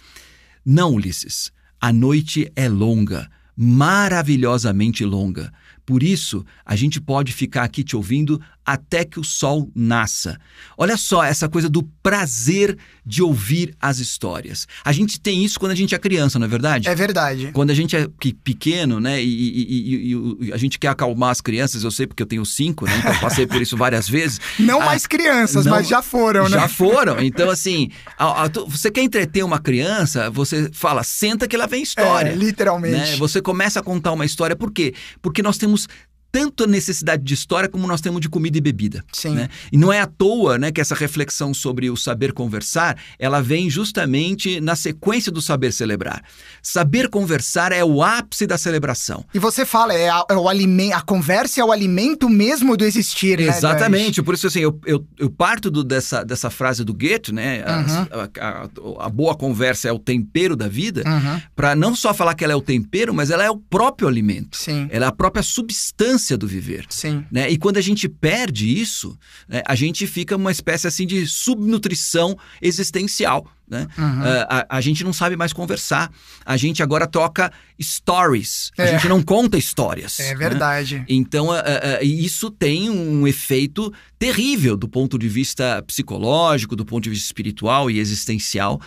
Não, 0.65 0.95
Ulisses, 0.95 1.53
a 1.79 1.93
noite 1.93 2.51
é 2.57 2.69
longa, 2.71 3.31
maravilhosamente 3.55 5.05
longa. 5.05 5.53
Por 5.91 6.05
isso, 6.05 6.47
a 6.65 6.77
gente 6.77 7.01
pode 7.01 7.33
ficar 7.33 7.65
aqui 7.65 7.83
te 7.83 7.97
ouvindo 7.97 8.41
até 8.65 9.05
que 9.05 9.19
o 9.19 9.25
sol 9.25 9.69
nasça. 9.75 10.39
Olha 10.79 10.97
só 10.97 11.25
essa 11.25 11.49
coisa 11.49 11.69
do 11.69 11.83
prazer 12.01 12.79
de 13.05 13.21
ouvir 13.21 13.75
as 13.81 13.99
histórias. 13.99 14.69
A 14.85 14.93
gente 14.93 15.19
tem 15.19 15.45
isso 15.45 15.59
quando 15.59 15.73
a 15.73 15.75
gente 15.75 15.93
é 15.93 15.99
criança, 15.99 16.39
não 16.39 16.47
é 16.47 16.49
verdade? 16.49 16.89
É 16.89 16.95
verdade. 16.95 17.51
Quando 17.53 17.71
a 17.71 17.75
gente 17.75 17.97
é 17.97 18.07
pequeno, 18.45 19.01
né, 19.01 19.21
e, 19.21 19.27
e, 19.27 20.13
e, 20.13 20.47
e 20.47 20.53
a 20.53 20.57
gente 20.57 20.79
quer 20.79 20.89
acalmar 20.89 21.31
as 21.31 21.41
crianças, 21.41 21.83
eu 21.83 21.91
sei 21.91 22.07
porque 22.07 22.23
eu 22.23 22.27
tenho 22.27 22.47
cinco, 22.47 22.87
né, 22.87 22.97
então 22.99 23.13
eu 23.13 23.21
passei 23.21 23.47
por 23.47 23.61
isso 23.61 23.77
várias 23.77 24.09
vezes. 24.09 24.41
Não 24.61 24.81
ah, 24.81 24.87
mais 24.87 25.07
crianças, 25.07 25.65
não, 25.65 25.73
mas 25.73 25.89
já 25.89 26.03
foram, 26.03 26.49
né? 26.49 26.59
Já 26.59 26.69
foram. 26.69 27.21
Então, 27.21 27.51
assim, 27.51 27.91
a, 28.17 28.45
a, 28.45 28.49
você 28.49 28.91
quer 28.91 29.03
entreter 29.03 29.43
uma 29.43 29.59
criança, 29.59 30.31
você 30.31 30.71
fala, 30.73 31.03
senta 31.03 31.49
que 31.49 31.57
lá 31.57 31.67
vem 31.67 31.83
história. 31.83 32.31
É, 32.31 32.35
literalmente. 32.35 32.95
Né? 32.95 33.17
Você 33.17 33.43
começa 33.43 33.81
a 33.81 33.83
contar 33.83 34.13
uma 34.13 34.25
história, 34.25 34.55
por 34.55 34.71
quê? 34.71 34.95
Porque 35.21 35.43
nós 35.43 35.59
temos 35.59 35.80
Jesús 35.81 36.10
tanto 36.33 36.65
a 36.65 36.67
necessidade 36.67 37.23
de 37.23 37.35
história 37.35 37.69
como 37.69 37.87
nós 37.87 38.01
temos 38.01 38.21
de 38.21 38.29
comida 38.29 38.59
e 38.59 38.61
bebida. 38.61 39.05
Sim. 39.13 39.35
Né? 39.35 39.49
E 39.73 39.77
não 39.77 39.93
é 39.93 40.01
à 40.01 40.07
toa 40.07 40.59
né, 40.59 40.71
que 40.71 40.81
essa 40.81 40.95
reflexão 40.95 41.53
sobre 41.53 41.91
o 41.91 41.97
saber 41.97 42.33
conversar, 42.33 42.97
ela 43.19 43.41
vem 43.41 43.69
justamente 43.69 44.61
na 44.61 44.77
sequência 44.77 45.33
do 45.33 45.43
saber 45.43 45.73
celebrar. 45.73 46.23
Saber 46.63 47.09
conversar 47.09 47.73
é 47.73 47.85
o 47.85 48.03
ápice 48.03 48.47
da 48.47 48.57
celebração. 48.57 49.25
E 49.35 49.39
você 49.39 49.65
fala, 49.65 49.95
é, 49.95 50.09
a, 50.09 50.25
é 50.31 50.35
o 50.35 50.49
alimento, 50.49 50.95
a 50.95 51.01
conversa 51.01 51.61
é 51.61 51.65
o 51.65 51.73
alimento 51.73 52.29
mesmo 52.29 52.77
do 52.77 52.85
existir, 52.85 53.39
né? 53.39 53.49
Exatamente. 53.49 54.23
Por 54.23 54.35
isso, 54.35 54.47
assim, 54.47 54.61
eu, 54.61 54.79
eu, 54.87 55.05
eu 55.19 55.31
parto 55.31 55.71
do, 55.71 55.83
dessa, 55.83 56.25
dessa 56.25 56.51
frase 56.51 56.85
do 56.85 56.95
Goethe, 56.95 57.33
né? 57.33 57.65
Uhum. 57.67 58.07
A, 58.41 58.47
a, 58.47 59.07
a, 59.07 59.09
boa 59.09 59.35
conversa 59.35 59.89
é 59.89 59.93
o 59.93 59.99
tempero 59.99 60.55
da 60.55 60.69
vida, 60.69 61.03
Uhum. 61.07 61.41
para 61.57 61.75
não 61.75 61.95
só 61.95 62.15
falar 62.15 62.35
que 62.35 62.45
ela 62.45 62.53
é 62.53 62.57
o 62.57 62.61
tempero, 62.61 63.13
mas 63.13 63.31
ela 63.31 63.45
é 63.45 63.51
o 63.51 63.57
próprio 63.57 64.09
alimento. 64.09 64.57
Sim, 64.57 64.89
Ela 64.91 65.07
é 65.07 65.09
a 65.09 65.13
própria 65.13 65.43
substância 65.43 66.20
do 66.37 66.47
viver. 66.47 66.87
sim. 66.91 67.25
Né? 67.31 67.51
E 67.51 67.57
quando 67.57 67.77
a 67.77 67.81
gente 67.81 68.09
perde 68.09 68.69
isso, 68.69 69.19
né, 69.49 69.63
a 69.67 69.75
gente 69.75 70.07
fica 70.07 70.37
uma 70.37 70.51
espécie 70.51 70.87
assim 70.87 71.07
de 71.07 71.27
subnutrição 71.27 72.37
existencial. 72.61 73.47
Né? 73.71 73.87
Uhum. 73.97 74.21
Ah, 74.25 74.67
a, 74.69 74.77
a 74.79 74.81
gente 74.81 75.05
não 75.05 75.13
sabe 75.13 75.37
mais 75.37 75.53
conversar. 75.53 76.11
A 76.45 76.57
gente 76.57 76.83
agora 76.83 77.07
troca 77.07 77.53
stories. 77.81 78.73
A 78.77 78.83
É. 78.83 78.87
gente 78.93 79.09
não 79.09 79.23
conta 79.23 79.57
histórias. 79.57 80.19
É 80.19 80.31
né? 80.31 80.35
verdade. 80.35 81.05
Então, 81.09 81.53
ah, 81.53 81.63
ah, 82.01 82.03
isso 82.03 82.51
tem 82.51 82.91
um 82.91 83.29
efeito 83.29 83.93
terrível 84.19 84.77
do 84.77 84.89
ponto 84.89 85.17
de 85.19 85.29
vista 85.29 85.83
psicológico, 85.87 86.75
do 86.77 86.85
ponto 86.85 87.05
de 87.05 87.11
vista 87.11 87.25
espiritual 87.27 87.91
e 87.91 87.99
existencial. 88.01 88.81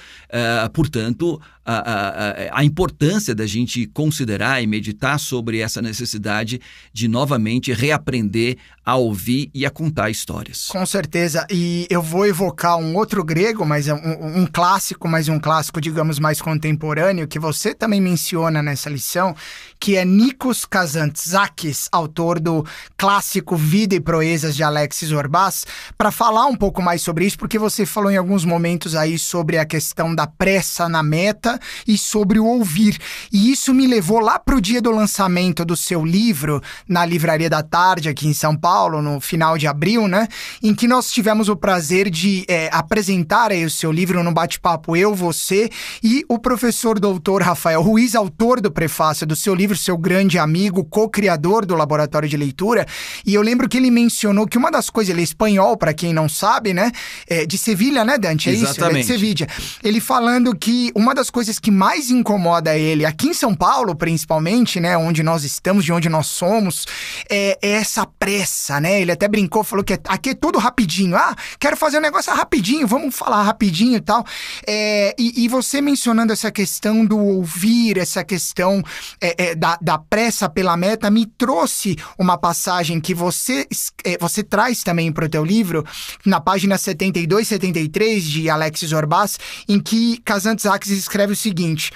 Portanto, 0.74 1.42
a, 1.66 1.74
a- 1.76 2.10
a- 2.10 2.60
a 2.60 2.64
importância 2.64 3.34
da 3.34 3.46
gente 3.48 3.88
considerar 3.88 4.62
e 4.62 4.68
meditar 4.68 5.18
sobre 5.20 5.60
essa 5.60 5.82
necessidade 5.82 6.60
de 6.92 7.08
novamente 7.08 7.72
reaprender 7.72 8.58
a 8.86 8.96
ouvir 8.98 9.50
e 9.54 9.66
a 9.66 9.70
contar 9.70 10.10
histórias. 10.10 10.68
Com 10.68 10.86
certeza. 10.86 11.48
E 11.50 11.88
eu 11.90 12.02
vou 12.02 12.26
evocar 12.28 12.78
um 12.78 12.96
outro 12.98 13.24
grego, 13.24 13.66
mas 13.66 13.88
é 13.88 13.94
um, 13.94 14.42
um 14.42 14.46
clássico, 14.74 15.08
mas 15.08 15.30
um 15.30 15.40
clássico, 15.40 15.80
digamos, 15.80 16.18
mais 16.18 16.42
contemporâneo, 16.42 17.28
que 17.28 17.38
você 17.38 17.76
também 17.76 18.02
menciona 18.02 18.64
nessa 18.64 18.90
lição, 18.90 19.36
que 19.80 19.96
é 19.96 20.04
Nikos 20.04 20.66
Kazantzakis, 20.66 21.88
autor 21.92 22.40
do 22.40 22.66
clássico 22.98 23.56
Vida 23.56 23.94
e 23.94 24.00
Proezas 24.00 24.56
de 24.56 24.64
Alexis 24.64 25.12
Orbaz, 25.12 25.64
para 25.96 26.10
falar 26.10 26.48
um 26.48 26.56
pouco 26.56 26.82
mais 26.82 27.04
sobre 27.04 27.24
isso, 27.24 27.38
porque 27.38 27.60
você 27.60 27.86
falou 27.86 28.10
em 28.10 28.18
alguns 28.18 28.46
momentos 28.46 28.96
aí 28.96 29.20
sobre 29.20 29.60
a 29.60 29.66
questão 29.66 30.16
da 30.16 30.26
pressa 30.26 30.90
na 30.90 31.04
meta 31.04 31.60
e 31.88 31.96
sobre 31.96 32.40
o 32.40 32.46
ouvir. 32.46 32.98
E 33.32 33.52
isso 33.52 33.76
me 33.76 33.86
levou 33.86 34.20
lá 34.20 34.40
para 34.40 34.56
o 34.56 34.62
dia 34.62 34.82
do 34.82 34.90
lançamento 34.90 35.64
do 35.64 35.78
seu 35.78 36.04
livro, 36.04 36.64
na 36.88 37.06
Livraria 37.06 37.50
da 37.50 37.62
Tarde, 37.62 38.10
aqui 38.10 38.28
em 38.28 38.34
São 38.34 38.58
Paulo, 38.58 39.04
no 39.04 39.22
final 39.22 39.56
de 39.56 39.68
abril, 39.68 40.08
né? 40.08 40.28
Em 40.64 40.74
que 40.74 40.88
nós 40.88 41.12
tivemos 41.12 41.48
o 41.48 41.56
prazer 41.56 42.10
de 42.10 42.44
é, 42.48 42.70
apresentar 42.74 43.52
aí 43.52 43.64
o 43.64 43.70
seu 43.70 43.92
livro 43.92 44.24
no 44.24 44.34
bate-papo 44.64 44.96
Eu, 44.96 45.14
Você 45.14 45.70
e 46.02 46.24
o 46.30 46.40
professor 46.40 46.98
doutor 46.98 47.42
Rafael 47.42 47.82
Ruiz, 47.82 48.16
autor 48.16 48.62
do 48.62 48.72
prefácio 48.72 49.28
do 49.28 49.36
seu 49.36 49.54
livro, 49.54 49.78
seu 49.78 49.98
grande 49.98 50.40
amigo, 50.40 50.86
co-criador 50.86 51.66
do 51.66 51.76
Laboratório 51.76 52.30
de 52.30 52.38
Leitura. 52.38 52.86
E 53.26 53.34
eu 53.34 53.42
lembro 53.42 53.68
que 53.68 53.78
ele 53.78 53.92
mencionou 53.92 54.48
que 54.48 54.58
uma 54.58 54.72
das 54.72 54.90
coisas, 54.90 55.12
ele 55.12 55.20
é 55.20 55.24
espanhol, 55.24 55.76
para 55.76 55.94
quem 55.94 56.14
não 56.14 56.30
sabe, 56.30 56.74
né? 56.74 56.92
É, 57.28 57.46
de 57.46 57.58
Sevilha, 57.58 58.06
né, 58.06 58.18
Dante? 58.18 58.50
É 58.50 58.54
isso? 58.54 58.64
Ele 58.64 58.70
é 58.70 58.72
de 58.72 58.80
Exatamente. 58.80 59.08
Sevilha. 59.08 59.48
Ele 59.84 60.00
falando 60.00 60.56
que 60.56 60.92
uma 60.96 61.14
das 61.14 61.30
coisas 61.30 61.60
que 61.60 61.70
mais 61.70 62.10
incomoda 62.10 62.78
ele, 62.78 63.06
aqui 63.06 63.28
em 63.28 63.34
São 63.34 63.54
Paulo, 63.54 63.94
principalmente, 63.96 64.80
né, 64.80 64.98
onde 64.98 65.22
nós 65.22 65.44
estamos, 65.44 65.84
de 65.84 65.92
onde 65.92 66.08
nós 66.08 66.28
somos, 66.28 66.86
é, 67.30 67.58
é 67.62 67.72
essa 67.74 68.06
pressa, 68.06 68.80
né? 68.80 69.02
Ele 69.02 69.12
até 69.12 69.28
brincou, 69.28 69.64
falou 69.64 69.84
que 69.84 70.00
aqui 70.08 70.30
é 70.30 70.34
tudo 70.34 70.58
rapidinho. 70.58 71.18
Ah, 71.18 71.36
quero 71.60 71.76
fazer 71.76 71.98
um 71.98 72.02
negócio 72.02 72.34
rapidinho, 72.34 72.88
vamos 72.88 73.14
falar 73.14 73.44
rapidinho 73.44 73.98
e 73.98 74.02
tal. 74.02 74.26
É, 74.66 75.16
e, 75.18 75.44
e 75.44 75.48
você 75.48 75.82
mencionando 75.82 76.34
essa 76.34 76.52
questão 76.52 77.06
do 77.06 77.18
ouvir, 77.18 77.98
essa 77.98 78.24
questão 78.24 78.84
é, 79.22 79.52
é, 79.52 79.56
da, 79.56 79.78
da 79.82 79.98
pressa 79.98 80.50
pela 80.50 80.78
meta, 80.78 81.10
me 81.10 81.26
trouxe 81.26 81.96
uma 82.18 82.38
passagem 82.38 83.00
que 83.00 83.14
você, 83.14 83.68
é, 84.04 84.18
você 84.18 84.44
traz 84.44 84.84
também 84.84 85.12
para 85.12 85.26
o 85.26 85.30
teu 85.30 85.44
livro, 85.44 85.86
na 86.26 86.40
página 86.40 86.78
72, 86.78 87.48
73 87.48 88.24
de 88.24 88.50
Alexis 88.50 88.94
Orbaz, 88.94 89.38
em 89.68 89.80
que 89.80 90.18
Kazantzakis 90.24 90.92
escreve 90.92 91.34
o 91.34 91.36
seguinte: 91.36 91.92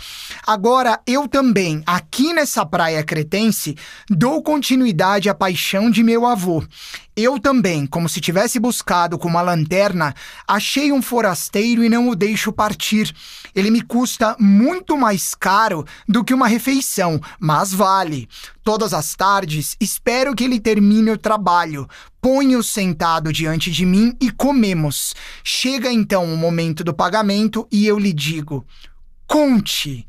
Agora 0.45 0.99
eu 1.05 1.27
também, 1.27 1.83
aqui 1.85 2.33
nessa 2.33 2.65
praia 2.65 3.03
cretense, 3.03 3.75
dou 4.09 4.41
continuidade 4.41 5.29
à 5.29 5.33
paixão 5.33 5.89
de 5.89 6.03
meu 6.03 6.25
avô. 6.25 6.63
Eu 7.19 7.39
também, 7.39 7.87
como 7.87 8.07
se 8.07 8.21
tivesse 8.21 8.59
buscado 8.59 9.17
com 9.17 9.27
uma 9.27 9.41
lanterna, 9.41 10.13
achei 10.47 10.91
um 10.91 11.01
forasteiro 11.01 11.83
e 11.83 11.89
não 11.89 12.09
o 12.09 12.15
deixo 12.15 12.53
partir. 12.53 13.11
Ele 13.55 13.71
me 13.71 13.81
custa 13.81 14.35
muito 14.39 14.95
mais 14.95 15.33
caro 15.33 15.83
do 16.07 16.23
que 16.23 16.31
uma 16.31 16.47
refeição, 16.47 17.19
mas 17.39 17.73
vale. 17.73 18.29
Todas 18.63 18.93
as 18.93 19.15
tardes, 19.15 19.75
espero 19.81 20.35
que 20.35 20.43
ele 20.43 20.59
termine 20.59 21.09
o 21.09 21.17
trabalho. 21.17 21.87
Ponho 22.21 22.61
sentado 22.61 23.33
diante 23.33 23.71
de 23.71 23.83
mim 23.83 24.15
e 24.21 24.29
comemos. 24.29 25.15
Chega 25.43 25.91
então 25.91 26.31
o 26.31 26.37
momento 26.37 26.83
do 26.83 26.93
pagamento 26.93 27.67
e 27.71 27.87
eu 27.87 27.97
lhe 27.97 28.13
digo: 28.13 28.63
Conte. 29.25 30.07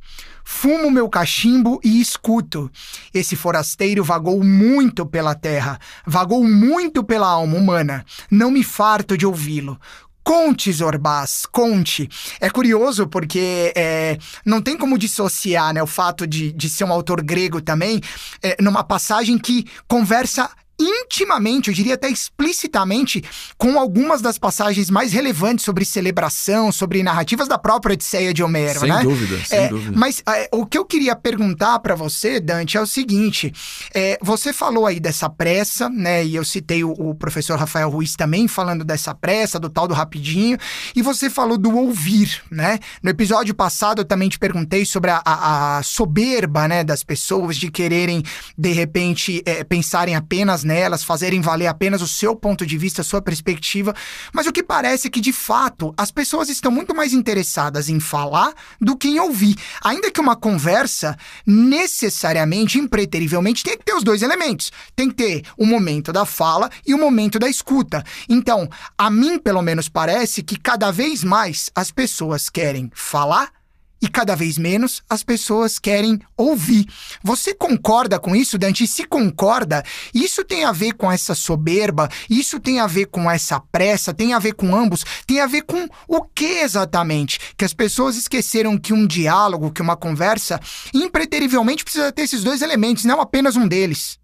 Fumo 0.50 0.90
meu 0.90 1.10
cachimbo 1.10 1.78
e 1.84 2.00
escuto. 2.00 2.70
Esse 3.12 3.36
forasteiro 3.36 4.02
vagou 4.02 4.42
muito 4.42 5.04
pela 5.04 5.34
terra, 5.34 5.78
vagou 6.06 6.42
muito 6.42 7.04
pela 7.04 7.28
alma 7.28 7.54
humana. 7.54 8.02
Não 8.30 8.50
me 8.50 8.64
farto 8.64 9.16
de 9.16 9.26
ouvi-lo. 9.26 9.78
Conte, 10.24 10.72
Zorbaz, 10.72 11.44
conte. 11.52 12.08
É 12.40 12.48
curioso 12.48 13.06
porque 13.06 13.74
é, 13.76 14.16
não 14.44 14.62
tem 14.62 14.76
como 14.76 14.96
dissociar 14.96 15.74
né, 15.74 15.82
o 15.82 15.86
fato 15.86 16.26
de, 16.26 16.50
de 16.50 16.68
ser 16.70 16.84
um 16.84 16.92
autor 16.92 17.22
grego 17.22 17.60
também, 17.60 18.00
é, 18.42 18.56
numa 18.60 18.82
passagem 18.82 19.36
que 19.38 19.66
conversa 19.86 20.50
intimamente, 20.78 21.68
eu 21.68 21.74
diria 21.74 21.94
até 21.94 22.08
explicitamente, 22.08 23.22
com 23.56 23.78
algumas 23.78 24.20
das 24.22 24.38
passagens 24.38 24.90
mais 24.90 25.12
relevantes 25.12 25.64
sobre 25.64 25.84
celebração, 25.84 26.70
sobre 26.72 27.02
narrativas 27.02 27.48
da 27.48 27.58
própria 27.58 27.94
Odisseia 27.94 28.32
de 28.32 28.42
Homero, 28.42 28.80
Sem 28.80 28.88
né? 28.88 29.02
dúvida, 29.02 29.44
sem 29.44 29.58
É, 29.58 29.68
dúvida. 29.68 29.92
Mas 29.98 30.22
é, 30.28 30.48
o 30.52 30.64
que 30.64 30.78
eu 30.78 30.84
queria 30.84 31.14
perguntar 31.16 31.78
para 31.80 31.94
você, 31.94 32.40
Dante, 32.40 32.76
é 32.76 32.80
o 32.80 32.86
seguinte: 32.86 33.52
é, 33.94 34.18
você 34.22 34.52
falou 34.52 34.86
aí 34.86 35.00
dessa 35.00 35.28
pressa, 35.28 35.88
né? 35.88 36.24
E 36.24 36.34
eu 36.36 36.44
citei 36.44 36.84
o, 36.84 36.92
o 36.92 37.14
professor 37.14 37.58
Rafael 37.58 37.90
Ruiz 37.90 38.14
também 38.16 38.46
falando 38.48 38.84
dessa 38.84 39.14
pressa, 39.14 39.58
do 39.58 39.68
tal 39.68 39.86
do 39.88 39.94
rapidinho, 39.94 40.58
e 40.94 41.02
você 41.02 41.28
falou 41.28 41.58
do 41.58 41.76
ouvir, 41.76 42.42
né? 42.50 42.78
No 43.02 43.10
episódio 43.10 43.54
passado 43.54 44.00
eu 44.00 44.04
também 44.04 44.28
te 44.28 44.38
perguntei 44.38 44.84
sobre 44.84 45.10
a, 45.10 45.20
a- 45.24 45.78
a 45.78 45.82
soberba, 45.82 46.66
né, 46.68 46.82
das 46.84 47.02
pessoas 47.02 47.56
de 47.56 47.70
quererem 47.70 48.22
de 48.56 48.72
repente 48.72 49.42
é, 49.46 49.62
pensarem 49.64 50.14
apenas 50.14 50.64
nelas, 50.68 51.02
fazerem 51.02 51.40
valer 51.40 51.66
apenas 51.66 52.02
o 52.02 52.06
seu 52.06 52.36
ponto 52.36 52.66
de 52.66 52.76
vista, 52.76 53.00
a 53.00 53.04
sua 53.04 53.22
perspectiva. 53.22 53.94
Mas 54.32 54.46
o 54.46 54.52
que 54.52 54.62
parece 54.62 55.08
é 55.08 55.10
que, 55.10 55.20
de 55.20 55.32
fato, 55.32 55.92
as 55.96 56.10
pessoas 56.10 56.48
estão 56.48 56.70
muito 56.70 56.94
mais 56.94 57.12
interessadas 57.12 57.88
em 57.88 57.98
falar 57.98 58.52
do 58.80 58.96
que 58.96 59.08
em 59.08 59.18
ouvir. 59.18 59.56
Ainda 59.82 60.10
que 60.10 60.20
uma 60.20 60.36
conversa, 60.36 61.16
necessariamente, 61.46 62.78
impreterivelmente, 62.78 63.64
tem 63.64 63.76
que 63.76 63.84
ter 63.84 63.94
os 63.94 64.04
dois 64.04 64.22
elementos. 64.22 64.70
Tem 64.94 65.08
que 65.08 65.16
ter 65.16 65.42
o 65.56 65.64
momento 65.64 66.12
da 66.12 66.26
fala 66.26 66.70
e 66.86 66.92
o 66.94 66.98
momento 66.98 67.38
da 67.38 67.48
escuta. 67.48 68.04
Então, 68.28 68.68
a 68.96 69.10
mim, 69.10 69.38
pelo 69.38 69.62
menos, 69.62 69.88
parece 69.88 70.42
que 70.42 70.58
cada 70.58 70.90
vez 70.90 71.24
mais 71.24 71.70
as 71.74 71.90
pessoas 71.90 72.48
querem 72.48 72.90
falar 72.94 73.57
e 74.00 74.08
cada 74.08 74.34
vez 74.36 74.56
menos 74.58 75.02
as 75.08 75.22
pessoas 75.22 75.78
querem 75.78 76.18
ouvir. 76.36 76.86
Você 77.22 77.54
concorda 77.54 78.18
com 78.18 78.34
isso, 78.36 78.56
Dante? 78.58 78.84
E 78.84 78.88
se 78.88 79.04
concorda, 79.04 79.82
isso 80.14 80.44
tem 80.44 80.64
a 80.64 80.72
ver 80.72 80.92
com 80.94 81.10
essa 81.10 81.34
soberba, 81.34 82.08
isso 82.28 82.60
tem 82.60 82.80
a 82.80 82.86
ver 82.86 83.06
com 83.06 83.30
essa 83.30 83.58
pressa, 83.60 84.14
tem 84.14 84.32
a 84.34 84.38
ver 84.38 84.54
com 84.54 84.74
ambos, 84.74 85.04
tem 85.26 85.40
a 85.40 85.46
ver 85.46 85.62
com 85.62 85.86
o 86.06 86.22
que 86.22 86.44
exatamente? 86.60 87.38
Que 87.56 87.64
as 87.64 87.74
pessoas 87.74 88.16
esqueceram 88.16 88.78
que 88.78 88.92
um 88.92 89.06
diálogo, 89.06 89.70
que 89.72 89.82
uma 89.82 89.96
conversa, 89.96 90.60
impreterivelmente 90.94 91.82
precisa 91.84 92.12
ter 92.12 92.22
esses 92.22 92.44
dois 92.44 92.62
elementos, 92.62 93.04
não 93.04 93.20
apenas 93.20 93.56
um 93.56 93.66
deles. 93.66 94.18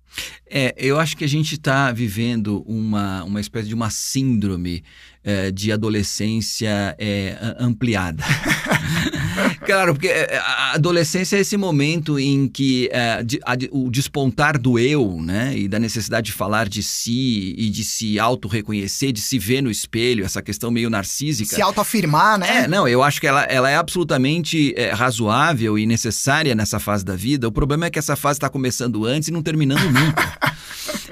É, 0.48 0.72
eu 0.78 1.00
acho 1.00 1.16
que 1.16 1.24
a 1.24 1.28
gente 1.28 1.54
está 1.56 1.90
vivendo 1.90 2.62
uma, 2.68 3.24
uma 3.24 3.40
espécie 3.40 3.66
de 3.66 3.74
uma 3.74 3.90
síndrome 3.90 4.84
eh, 5.24 5.50
de 5.50 5.72
adolescência 5.72 6.96
a- 6.96 7.64
ampliada. 7.64 8.22
claro, 9.64 9.94
porque 9.94 10.08
eh, 10.08 10.38
a 10.38 10.72
adolescência 10.74 11.36
é 11.36 11.40
esse 11.40 11.56
momento 11.56 12.18
em 12.18 12.48
que 12.48 12.90
de- 13.24 13.40
o 13.72 13.90
despontar 13.90 14.58
do 14.58 14.78
eu, 14.78 15.20
né, 15.20 15.56
e 15.56 15.68
da 15.68 15.78
necessidade 15.78 16.26
de 16.26 16.32
falar 16.32 16.68
de 16.68 16.82
si 16.82 17.54
e 17.56 17.70
de 17.70 17.84
se 17.84 18.18
auto-reconhecer, 18.18 19.12
de 19.12 19.20
se 19.20 19.38
ver 19.38 19.62
no 19.62 19.70
espelho, 19.70 20.24
essa 20.24 20.42
questão 20.42 20.70
meio 20.70 20.90
narcísica. 20.90 21.54
Se 21.54 21.62
autoafirmar, 21.62 22.38
né? 22.38 22.64
É, 22.64 22.68
não, 22.68 22.86
eu 22.88 23.02
acho 23.02 23.20
que 23.20 23.26
ela, 23.26 23.42
ela 23.44 23.70
é 23.70 23.76
absolutamente 23.76 24.74
é, 24.76 24.92
razoável 24.92 25.78
e 25.78 25.86
necessária 25.86 26.54
nessa 26.54 26.78
fase 26.78 27.04
da 27.04 27.16
vida. 27.16 27.48
O 27.48 27.52
problema 27.52 27.86
é 27.86 27.90
que 27.90 27.98
essa 27.98 28.16
fase 28.16 28.36
está 28.38 28.48
começando 28.48 29.04
antes 29.04 29.28
e 29.28 29.32
não 29.32 29.42
terminando 29.42 29.90
nunca. 29.90 30.54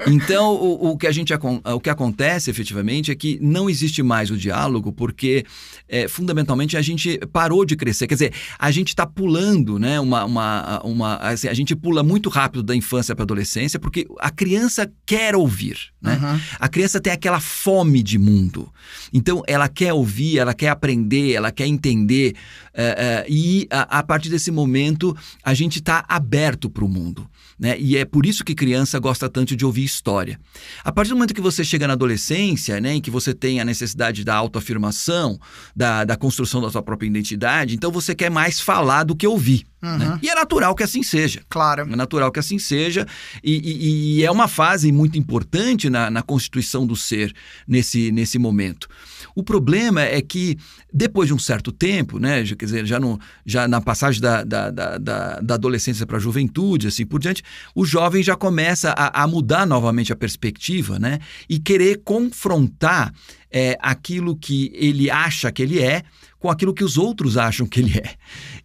Então, 0.07 0.53
o, 0.53 0.91
o, 0.91 0.97
que 0.97 1.07
a 1.07 1.11
gente, 1.11 1.33
o 1.33 1.79
que 1.79 1.89
acontece 1.89 2.49
efetivamente 2.49 3.11
é 3.11 3.15
que 3.15 3.37
não 3.41 3.69
existe 3.69 4.01
mais 4.03 4.29
o 4.29 4.37
diálogo 4.37 4.91
porque, 4.91 5.45
é, 5.87 6.07
fundamentalmente, 6.07 6.77
a 6.77 6.81
gente 6.81 7.19
parou 7.31 7.65
de 7.65 7.75
crescer. 7.75 8.07
Quer 8.07 8.15
dizer, 8.15 8.33
a 8.57 8.71
gente 8.71 8.89
está 8.89 9.05
pulando, 9.05 9.79
né? 9.79 9.99
Uma, 9.99 10.25
uma, 10.25 10.81
uma, 10.83 11.15
assim, 11.17 11.47
a 11.47 11.53
gente 11.53 11.75
pula 11.75 12.03
muito 12.03 12.29
rápido 12.29 12.63
da 12.63 12.75
infância 12.75 13.15
para 13.15 13.23
a 13.23 13.25
adolescência 13.25 13.79
porque 13.79 14.07
a 14.19 14.29
criança 14.29 14.91
quer 15.05 15.35
ouvir. 15.35 15.77
Né? 16.01 16.19
Uhum. 16.21 16.39
A 16.59 16.67
criança 16.67 16.99
tem 16.99 17.13
aquela 17.13 17.39
fome 17.39 18.03
de 18.03 18.17
mundo. 18.17 18.71
Então, 19.13 19.41
ela 19.47 19.67
quer 19.67 19.93
ouvir, 19.93 20.39
ela 20.39 20.53
quer 20.53 20.69
aprender, 20.69 21.33
ela 21.33 21.51
quer 21.51 21.67
entender. 21.67 22.35
Uh, 22.73 23.23
uh, 23.23 23.25
e 23.29 23.67
a, 23.69 23.99
a 23.99 24.03
partir 24.03 24.29
desse 24.29 24.51
momento, 24.51 25.15
a 25.43 25.53
gente 25.53 25.79
está 25.79 26.03
aberto 26.07 26.69
para 26.69 26.83
o 26.83 26.89
mundo. 26.89 27.27
Né? 27.59 27.79
E 27.79 27.97
é 27.97 28.05
por 28.05 28.25
isso 28.25 28.43
que 28.43 28.55
criança 28.55 28.99
gosta 28.99 29.29
tanto 29.29 29.55
de 29.55 29.65
ouvir 29.65 29.83
história. 29.83 30.39
A 30.83 30.91
partir 30.91 31.09
do 31.09 31.15
momento 31.15 31.33
que 31.33 31.41
você 31.41 31.63
chega 31.63 31.87
na 31.87 31.93
adolescência, 31.93 32.79
né, 32.79 32.93
em 32.95 33.01
que 33.01 33.11
você 33.11 33.33
tem 33.33 33.59
a 33.59 33.65
necessidade 33.65 34.23
da 34.23 34.35
autoafirmação, 34.35 35.39
da, 35.75 36.03
da 36.03 36.15
construção 36.15 36.61
da 36.61 36.69
sua 36.69 36.81
própria 36.81 37.07
identidade, 37.07 37.75
então 37.75 37.91
você 37.91 38.15
quer 38.15 38.31
mais 38.31 38.59
falar 38.59 39.03
do 39.03 39.15
que 39.15 39.27
ouvir. 39.27 39.65
Uhum. 39.83 39.97
Né? 39.97 40.19
E 40.21 40.29
é 40.29 40.35
natural 40.35 40.73
que 40.73 40.83
assim 40.83 41.03
seja. 41.03 41.41
Claro. 41.49 41.81
É 41.81 41.95
natural 41.95 42.31
que 42.31 42.39
assim 42.39 42.57
seja. 42.57 43.05
E, 43.43 43.51
e, 43.53 44.19
e 44.19 44.25
é 44.25 44.31
uma 44.31 44.47
fase 44.47 44.91
muito 44.91 45.17
importante 45.17 45.89
na, 45.89 46.09
na 46.09 46.21
constituição 46.21 46.87
do 46.87 46.95
ser 46.95 47.33
nesse, 47.67 48.11
nesse 48.11 48.39
momento. 48.39 48.87
O 49.35 49.43
problema 49.43 50.01
é 50.01 50.21
que, 50.21 50.57
depois 50.93 51.27
de 51.27 51.33
um 51.33 51.39
certo 51.39 51.71
tempo, 51.71 52.17
né, 52.19 52.43
quer 52.43 52.65
dizer, 52.65 52.85
já, 52.85 52.99
no, 52.99 53.19
já 53.45 53.67
na 53.67 53.81
passagem 53.81 54.21
da, 54.21 54.43
da, 54.43 54.69
da, 54.69 54.97
da 55.39 55.53
adolescência 55.53 56.05
para 56.05 56.17
a 56.17 56.19
juventude, 56.19 56.87
assim 56.87 57.05
por 57.05 57.19
diante, 57.19 57.42
o 57.75 57.85
jovem 57.85 58.23
já 58.23 58.35
começa 58.35 58.91
a, 58.91 59.23
a 59.23 59.27
mudar 59.27 59.65
novamente 59.65 60.11
a 60.11 60.15
perspectiva 60.15 60.99
né, 60.99 61.19
e 61.49 61.59
querer 61.59 62.01
confrontar 62.03 63.13
é, 63.51 63.77
aquilo 63.81 64.35
que 64.35 64.71
ele 64.73 65.09
acha 65.09 65.51
que 65.51 65.61
ele 65.61 65.79
é 65.79 66.03
com 66.43 66.49
aquilo 66.49 66.73
que 66.73 66.83
os 66.83 66.97
outros 66.97 67.37
acham 67.37 67.65
que 67.65 67.79
ele 67.79 67.97
é. 67.97 68.15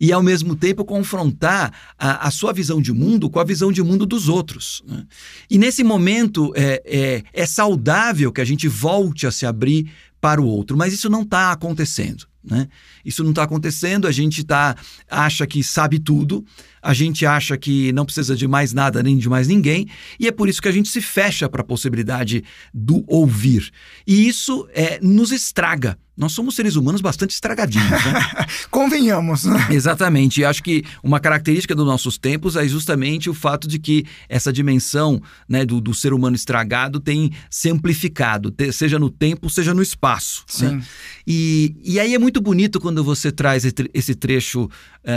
E, 0.00 0.12
ao 0.12 0.20
mesmo 0.20 0.56
tempo, 0.56 0.84
confrontar 0.84 1.72
a, 1.96 2.26
a 2.26 2.30
sua 2.32 2.52
visão 2.52 2.82
de 2.82 2.92
mundo 2.92 3.30
com 3.30 3.38
a 3.38 3.44
visão 3.44 3.70
de 3.70 3.80
mundo 3.84 4.04
dos 4.04 4.28
outros. 4.28 4.82
Né? 4.84 5.06
E, 5.48 5.58
nesse 5.58 5.84
momento, 5.84 6.52
é, 6.56 6.82
é, 6.84 7.22
é 7.32 7.46
saudável 7.46 8.32
que 8.32 8.40
a 8.40 8.44
gente 8.44 8.66
volte 8.66 9.28
a 9.28 9.30
se 9.30 9.46
abrir 9.46 9.92
para 10.20 10.42
o 10.42 10.46
outro, 10.46 10.76
mas 10.76 10.92
isso 10.92 11.08
não 11.08 11.22
está 11.22 11.52
acontecendo. 11.52 12.26
Né? 12.42 12.66
Isso 13.08 13.24
não 13.24 13.30
está 13.30 13.44
acontecendo, 13.44 14.06
a 14.06 14.12
gente 14.12 14.44
tá, 14.44 14.76
acha 15.10 15.46
que 15.46 15.64
sabe 15.64 15.98
tudo, 15.98 16.44
a 16.82 16.92
gente 16.92 17.24
acha 17.24 17.56
que 17.56 17.90
não 17.92 18.04
precisa 18.04 18.36
de 18.36 18.46
mais 18.46 18.74
nada 18.74 19.02
nem 19.02 19.16
de 19.16 19.30
mais 19.30 19.48
ninguém, 19.48 19.88
e 20.20 20.28
é 20.28 20.30
por 20.30 20.46
isso 20.46 20.60
que 20.60 20.68
a 20.68 20.72
gente 20.72 20.90
se 20.90 21.00
fecha 21.00 21.48
para 21.48 21.62
a 21.62 21.64
possibilidade 21.64 22.44
do 22.72 23.02
ouvir. 23.06 23.70
E 24.06 24.28
isso 24.28 24.68
é, 24.74 24.98
nos 25.00 25.32
estraga 25.32 25.96
nós 26.18 26.32
somos 26.32 26.56
seres 26.56 26.74
humanos 26.74 27.00
bastante 27.00 27.30
estragadinhos, 27.30 27.88
né? 27.88 28.46
Convenhamos, 28.72 29.44
né? 29.44 29.68
Exatamente. 29.70 30.40
E 30.40 30.44
acho 30.44 30.64
que 30.64 30.82
uma 31.00 31.20
característica 31.20 31.76
dos 31.76 31.86
nossos 31.86 32.18
tempos 32.18 32.56
é 32.56 32.66
justamente 32.66 33.30
o 33.30 33.34
fato 33.34 33.68
de 33.68 33.78
que 33.78 34.04
essa 34.28 34.52
dimensão 34.52 35.22
né, 35.48 35.64
do, 35.64 35.80
do 35.80 35.94
ser 35.94 36.12
humano 36.12 36.34
estragado 36.34 36.98
tem 36.98 37.30
se 37.48 37.70
amplificado, 37.70 38.52
seja 38.72 38.98
no 38.98 39.10
tempo, 39.10 39.48
seja 39.48 39.72
no 39.72 39.80
espaço. 39.80 40.44
Né? 40.60 40.68
Sim. 40.68 40.76
Né? 40.76 40.82
E, 41.24 41.76
e 41.84 42.00
aí 42.00 42.12
é 42.12 42.18
muito 42.18 42.40
bonito 42.40 42.80
quando 42.80 42.97
você 43.02 43.30
traz 43.32 43.64
esse 43.94 44.14
trecho 44.14 44.64
uh, 44.64 44.70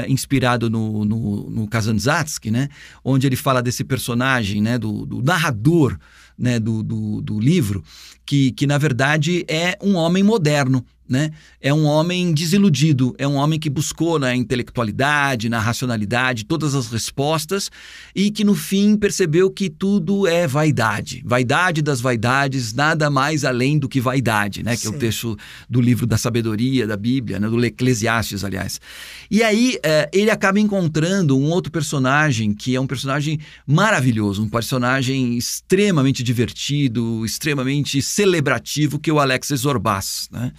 inspirado 0.08 0.70
no, 0.70 1.06
no, 1.06 1.50
no 1.50 1.68
Kazantzakis, 1.68 2.52
né? 2.52 2.70
Onde 3.04 3.28
ele 3.28 3.36
fala 3.36 3.62
desse 3.62 3.84
personagem, 3.84 4.62
né? 4.62 4.78
Do, 4.78 5.06
do 5.06 5.22
narrador 5.22 5.98
né, 6.42 6.60
do, 6.60 6.82
do, 6.82 7.22
do 7.22 7.40
livro, 7.40 7.84
que, 8.26 8.52
que 8.52 8.66
na 8.66 8.80
verdade 8.80 9.46
é 9.48 9.78
um 9.82 9.96
homem 9.96 10.24
moderno, 10.24 10.84
né? 11.12 11.30
É 11.60 11.74
um 11.74 11.84
homem 11.84 12.34
desiludido, 12.34 13.14
é 13.18 13.28
um 13.28 13.36
homem 13.36 13.60
que 13.60 13.70
buscou 13.70 14.18
na 14.18 14.34
intelectualidade, 14.34 15.50
na 15.50 15.60
racionalidade, 15.60 16.46
todas 16.46 16.74
as 16.74 16.88
respostas 16.88 17.70
e 18.16 18.32
que 18.32 18.46
no 18.46 18.56
fim 18.56 18.96
percebeu 18.96 19.52
que 19.52 19.70
tudo 19.70 20.26
é 20.26 20.48
vaidade. 20.48 21.22
Vaidade 21.26 21.82
das 21.82 22.00
vaidades, 22.00 22.74
nada 22.74 23.10
mais 23.10 23.44
além 23.44 23.78
do 23.78 23.90
que 23.90 24.00
vaidade, 24.00 24.64
né? 24.64 24.72
Que 24.72 24.84
Sim. 24.84 24.88
é 24.88 24.92
o 24.92 25.00
texto 25.00 25.38
do 25.70 25.82
livro 25.82 26.08
da 26.08 26.18
sabedoria, 26.18 26.88
da 26.88 26.96
Bíblia, 26.96 27.42
né? 27.42 27.50
do 27.50 27.64
Eclesiastes, 27.66 28.46
aliás. 28.46 28.80
E 29.30 29.44
aí 29.44 29.78
é, 29.84 30.10
ele 30.14 30.32
acaba 30.32 30.62
encontrando 30.62 31.38
um 31.38 31.50
outro 31.50 31.70
personagem 31.74 32.54
que 32.54 32.74
é 32.74 32.80
um 32.80 32.88
personagem 32.88 33.38
maravilhoso, 33.68 34.42
um 34.42 34.50
personagem 34.50 35.38
extremamente 35.38 36.24
divertido, 36.24 37.26
extremamente 37.26 38.02
celebrativo, 38.02 38.98
que 38.98 39.10
é 39.10 39.14
o 39.14 39.20
Alexis 39.20 39.60
Zorbas, 39.60 40.30
né? 40.32 40.54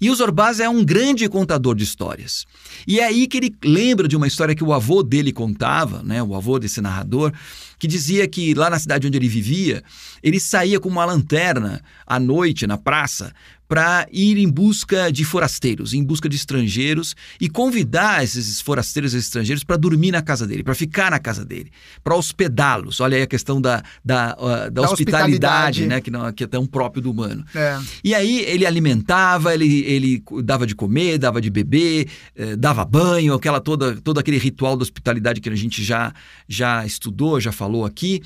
E 0.00 0.10
o 0.10 0.14
Zorbaz 0.14 0.60
é 0.60 0.68
um 0.68 0.84
grande 0.84 1.28
contador 1.28 1.74
de 1.74 1.84
histórias. 1.84 2.44
E 2.86 3.00
é 3.00 3.04
aí 3.04 3.26
que 3.26 3.36
ele 3.36 3.54
lembra 3.64 4.08
de 4.08 4.16
uma 4.16 4.26
história 4.26 4.54
que 4.54 4.64
o 4.64 4.72
avô 4.72 5.02
dele 5.02 5.32
contava, 5.32 6.02
né, 6.02 6.22
o 6.22 6.34
avô 6.34 6.58
desse 6.58 6.80
narrador, 6.80 7.32
que 7.78 7.86
dizia 7.86 8.28
que 8.28 8.54
lá 8.54 8.70
na 8.70 8.78
cidade 8.78 9.06
onde 9.06 9.18
ele 9.18 9.28
vivia, 9.28 9.82
ele 10.22 10.38
saía 10.38 10.78
com 10.78 10.88
uma 10.88 11.04
lanterna 11.04 11.82
à 12.06 12.18
noite 12.18 12.66
na 12.66 12.78
praça 12.78 13.32
para 13.72 14.06
ir 14.12 14.36
em 14.36 14.50
busca 14.50 15.10
de 15.10 15.24
forasteiros, 15.24 15.94
em 15.94 16.04
busca 16.04 16.28
de 16.28 16.36
estrangeiros 16.36 17.16
e 17.40 17.48
convidar 17.48 18.22
esses 18.22 18.60
forasteiros 18.60 19.14
e 19.14 19.16
estrangeiros 19.16 19.64
para 19.64 19.78
dormir 19.78 20.12
na 20.12 20.20
casa 20.20 20.46
dele, 20.46 20.62
para 20.62 20.74
ficar 20.74 21.10
na 21.10 21.18
casa 21.18 21.42
dele, 21.42 21.72
para 22.04 22.14
hospedá-los. 22.14 23.00
Olha 23.00 23.16
aí 23.16 23.22
a 23.22 23.26
questão 23.26 23.62
da, 23.62 23.82
da, 24.04 24.34
da, 24.34 24.68
da 24.68 24.82
hospitalidade, 24.82 24.92
hospitalidade, 24.92 25.86
né, 25.86 26.02
que, 26.02 26.10
não, 26.10 26.30
que 26.34 26.44
é 26.44 26.46
tão 26.46 26.66
próprio 26.66 27.02
do 27.02 27.10
humano. 27.10 27.46
É. 27.54 27.80
E 28.04 28.14
aí 28.14 28.40
ele 28.40 28.66
alimentava, 28.66 29.54
ele, 29.54 29.82
ele 29.86 30.22
dava 30.44 30.66
de 30.66 30.74
comer, 30.74 31.16
dava 31.16 31.40
de 31.40 31.48
beber, 31.48 32.10
eh, 32.36 32.56
dava 32.56 32.84
banho, 32.84 33.32
aquela 33.32 33.58
toda, 33.58 33.96
todo 34.02 34.20
aquele 34.20 34.36
ritual 34.36 34.76
da 34.76 34.82
hospitalidade 34.82 35.40
que 35.40 35.48
a 35.48 35.56
gente 35.56 35.82
já, 35.82 36.12
já 36.46 36.84
estudou, 36.84 37.40
já 37.40 37.52
falou 37.52 37.86
aqui. 37.86 38.20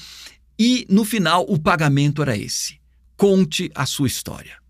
E 0.59 0.85
no 0.91 1.05
final 1.05 1.47
o 1.49 1.57
pagamento 1.57 2.21
era 2.21 2.37
esse: 2.37 2.81
conte 3.17 3.71
a 3.77 3.87
sua 3.87 4.09
história. 4.09 4.66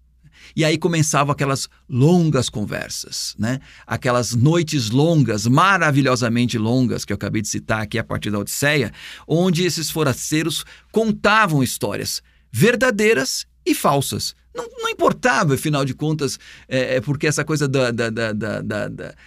E 0.57 0.64
aí 0.64 0.79
começavam 0.79 1.33
aquelas 1.33 1.69
longas 1.87 2.49
conversas, 2.49 3.37
né? 3.38 3.61
Aquelas 3.87 4.35
noites 4.35 4.88
longas, 4.88 5.47
maravilhosamente 5.47 6.57
longas, 6.57 7.05
que 7.05 7.12
eu 7.12 7.16
acabei 7.16 7.42
de 7.42 7.49
citar 7.49 7.83
aqui 7.83 7.99
a 7.99 8.05
partir 8.05 8.31
da 8.31 8.38
Odisseia, 8.38 8.90
onde 9.29 9.64
esses 9.64 9.90
forasteiros 9.90 10.64
contavam 10.90 11.62
histórias 11.62 12.23
verdadeiras 12.51 13.47
e 13.66 13.75
falsas. 13.75 14.35
Não, 14.57 14.66
não, 14.79 14.90
importava, 14.90 15.55
afinal 15.55 15.85
de 15.85 15.92
contas, 15.95 16.38
é, 16.69 16.97
é 16.97 17.01
porque 17.01 17.27
essa 17.27 17.45
coisa 17.45 17.69
da, 17.69 17.90
da, 17.90 18.11
da, 18.11 18.33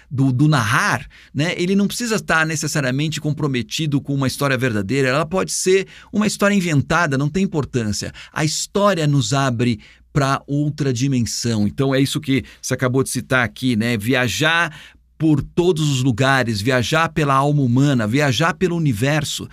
do, 0.09 0.31
do, 0.33 0.47
narrar, 0.47 1.07
né, 1.33 1.53
ele 1.57 1.75
não 1.75 1.87
precisa 1.87 2.15
estar 2.15 2.45
necessariamente 2.45 3.21
comprometido 3.21 4.01
com 4.01 4.15
uma 4.15 4.27
história 4.27 4.57
verdadeira, 4.57 5.09
ela 5.09 5.25
pode 5.25 5.51
ser 5.51 5.87
uma 6.11 6.25
história 6.25 6.55
inventada, 6.55 7.17
não 7.17 7.29
tem 7.29 7.43
importância. 7.43 8.11
A 8.33 8.43
história 8.43 9.05
nos 9.05 9.33
abre 9.33 9.79
para 10.11 10.41
outra 10.47 10.91
dimensão. 10.91 11.67
Então 11.67 11.93
é 11.93 12.01
isso 12.01 12.19
que 12.19 12.43
você 12.61 12.73
acabou 12.73 13.03
de 13.03 13.09
citar 13.09 13.43
aqui, 13.43 13.75
né? 13.75 13.97
Viajar 13.97 14.75
por 15.17 15.41
todos 15.43 15.89
os 15.89 16.01
lugares, 16.01 16.61
viajar 16.61 17.09
pela 17.09 17.33
alma 17.33 17.61
humana, 17.61 18.07
viajar 18.07 18.53
pelo 18.53 18.75
universo. 18.75 19.47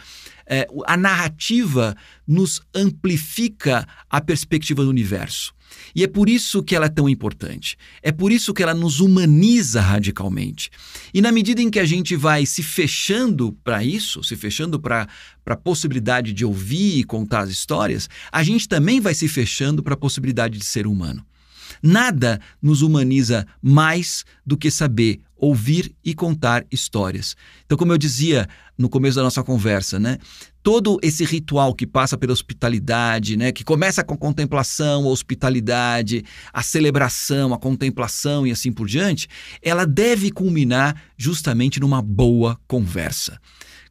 É, 0.48 0.66
a 0.86 0.96
narrativa 0.96 1.96
nos 2.26 2.62
amplifica 2.72 3.86
a 4.08 4.20
perspectiva 4.20 4.84
do 4.84 4.90
universo. 4.90 5.52
E 5.94 6.04
é 6.04 6.06
por 6.06 6.28
isso 6.28 6.62
que 6.62 6.74
ela 6.74 6.86
é 6.86 6.90
tão 6.90 7.08
importante. 7.08 7.76
É 8.02 8.12
por 8.12 8.30
isso 8.30 8.52
que 8.52 8.62
ela 8.62 8.74
nos 8.74 9.00
humaniza 9.00 9.80
radicalmente. 9.80 10.70
E 11.12 11.20
na 11.20 11.32
medida 11.32 11.62
em 11.62 11.70
que 11.70 11.80
a 11.80 11.84
gente 11.84 12.14
vai 12.16 12.44
se 12.46 12.62
fechando 12.62 13.52
para 13.64 13.82
isso, 13.82 14.22
se 14.22 14.36
fechando 14.36 14.78
para 14.78 15.06
a 15.46 15.56
possibilidade 15.56 16.32
de 16.32 16.44
ouvir 16.44 16.98
e 16.98 17.04
contar 17.04 17.40
as 17.40 17.50
histórias, 17.50 18.08
a 18.30 18.42
gente 18.42 18.68
também 18.68 19.00
vai 19.00 19.14
se 19.14 19.28
fechando 19.28 19.82
para 19.82 19.94
a 19.94 19.98
possibilidade 19.98 20.58
de 20.58 20.64
ser 20.64 20.86
humano. 20.86 21.24
Nada 21.82 22.40
nos 22.60 22.82
humaniza 22.82 23.46
mais 23.62 24.24
do 24.44 24.56
que 24.56 24.70
saber 24.70 25.20
ouvir 25.36 25.94
e 26.04 26.14
contar 26.14 26.64
histórias. 26.70 27.36
Então, 27.64 27.76
como 27.76 27.92
eu 27.92 27.98
dizia 27.98 28.48
no 28.76 28.88
começo 28.88 29.16
da 29.16 29.22
nossa 29.22 29.42
conversa, 29.42 29.98
né? 29.98 30.18
Todo 30.62 30.98
esse 31.02 31.24
ritual 31.24 31.74
que 31.74 31.86
passa 31.86 32.18
pela 32.18 32.32
hospitalidade, 32.32 33.36
né, 33.36 33.52
que 33.52 33.62
começa 33.62 34.02
com 34.02 34.14
a 34.14 34.18
contemplação, 34.18 35.04
a 35.04 35.08
hospitalidade, 35.08 36.24
a 36.52 36.62
celebração, 36.62 37.54
a 37.54 37.58
contemplação 37.58 38.46
e 38.46 38.50
assim 38.50 38.72
por 38.72 38.88
diante, 38.88 39.28
ela 39.62 39.86
deve 39.86 40.30
culminar 40.30 41.00
justamente 41.16 41.78
numa 41.78 42.02
boa 42.02 42.58
conversa 42.66 43.38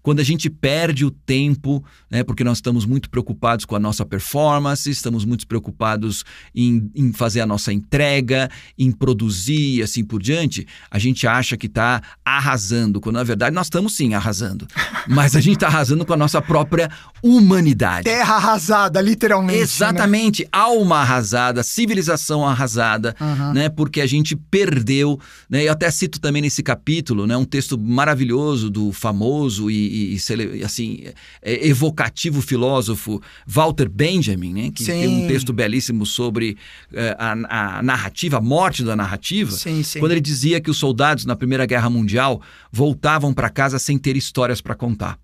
quando 0.06 0.20
a 0.20 0.24
gente 0.24 0.52
perde 0.52 1.04
o 1.04 1.10
tempo, 1.10 1.84
né, 2.12 2.24
porque 2.24 2.44
nós 2.44 2.60
estamos 2.60 2.86
muito 2.86 3.10
preocupados 3.10 3.66
com 3.66 3.76
a 3.76 3.80
nossa 3.80 4.06
performance, 4.06 4.88
estamos 4.88 5.26
muito 5.26 5.48
preocupados 5.48 6.24
em, 6.54 6.92
em 6.94 7.12
fazer 7.12 7.42
a 7.42 7.46
nossa 7.48 7.74
entrega, 7.74 8.48
em 8.78 8.92
produzir 8.92 9.80
e 9.80 9.82
assim 9.82 10.06
por 10.06 10.22
diante, 10.22 10.68
a 10.92 11.00
gente 11.00 11.26
acha 11.26 11.58
que 11.58 11.66
está 11.66 12.04
arrasando, 12.24 13.02
quando 13.02 13.16
na 13.16 13.24
verdade 13.24 13.56
nós 13.56 13.66
estamos 13.66 13.96
sim 13.96 14.14
arrasando. 14.14 14.68
Mas 15.10 15.36
a 15.36 15.42
gente 15.42 15.56
está 15.56 15.66
arrasando 15.66 16.06
com 16.06 16.14
a 16.14 16.18
nossa 16.18 16.40
própria 16.40 16.88
humanidade. 17.24 18.04
Terra 18.04 18.36
arrasada, 18.36 19.02
literalmente. 19.02 19.58
Né? 19.58 19.64
Exatamente. 19.64 20.44
Né? 20.44 20.50
Alma 20.52 20.98
arrasada, 20.98 21.64
civilização 21.64 22.46
arrasada, 22.46 23.16
uhum. 23.20 23.54
né? 23.54 23.70
Porque 23.70 24.02
a 24.02 24.08
gente 24.08 24.36
perdeu. 24.36 25.20
Né? 25.50 25.64
Eu 25.64 25.72
até 25.72 25.90
cito 25.90 26.20
também 26.20 26.42
nesse 26.42 26.62
capítulo 26.62 27.26
né? 27.26 27.36
um 27.36 27.46
texto 27.46 27.78
maravilhoso 27.78 28.70
do 28.70 28.92
famoso 28.92 29.70
e, 29.70 29.95
e, 29.96 30.64
assim, 30.64 31.04
é, 31.42 31.68
evocativo 31.68 32.42
filósofo 32.42 33.22
Walter 33.48 33.88
Benjamin, 33.88 34.54
né? 34.54 34.72
que 34.72 34.84
sim. 34.84 34.92
tem 34.92 35.08
um 35.08 35.28
texto 35.28 35.54
belíssimo 35.54 36.06
sobre 36.06 36.58
uh, 36.92 36.98
a, 37.18 37.78
a, 37.78 37.84
narrativa, 37.84 38.38
a 38.38 38.42
morte 38.42 38.84
da 38.84 38.96
narrativa, 38.96 39.52
sim, 39.52 39.84
sim. 39.84 40.00
quando 40.00 40.12
ele 40.12 40.22
dizia 40.22 40.60
que 40.60 40.70
os 40.70 40.78
soldados 40.78 41.26
na 41.26 41.36
Primeira 41.36 41.66
Guerra 41.66 41.90
Mundial 41.90 42.42
voltavam 42.72 43.34
para 43.34 43.50
casa 43.50 43.80
sem 43.80 43.98
ter 43.98 44.18
histórias 44.18 44.62
para 44.62 44.76
contar. 44.76 45.18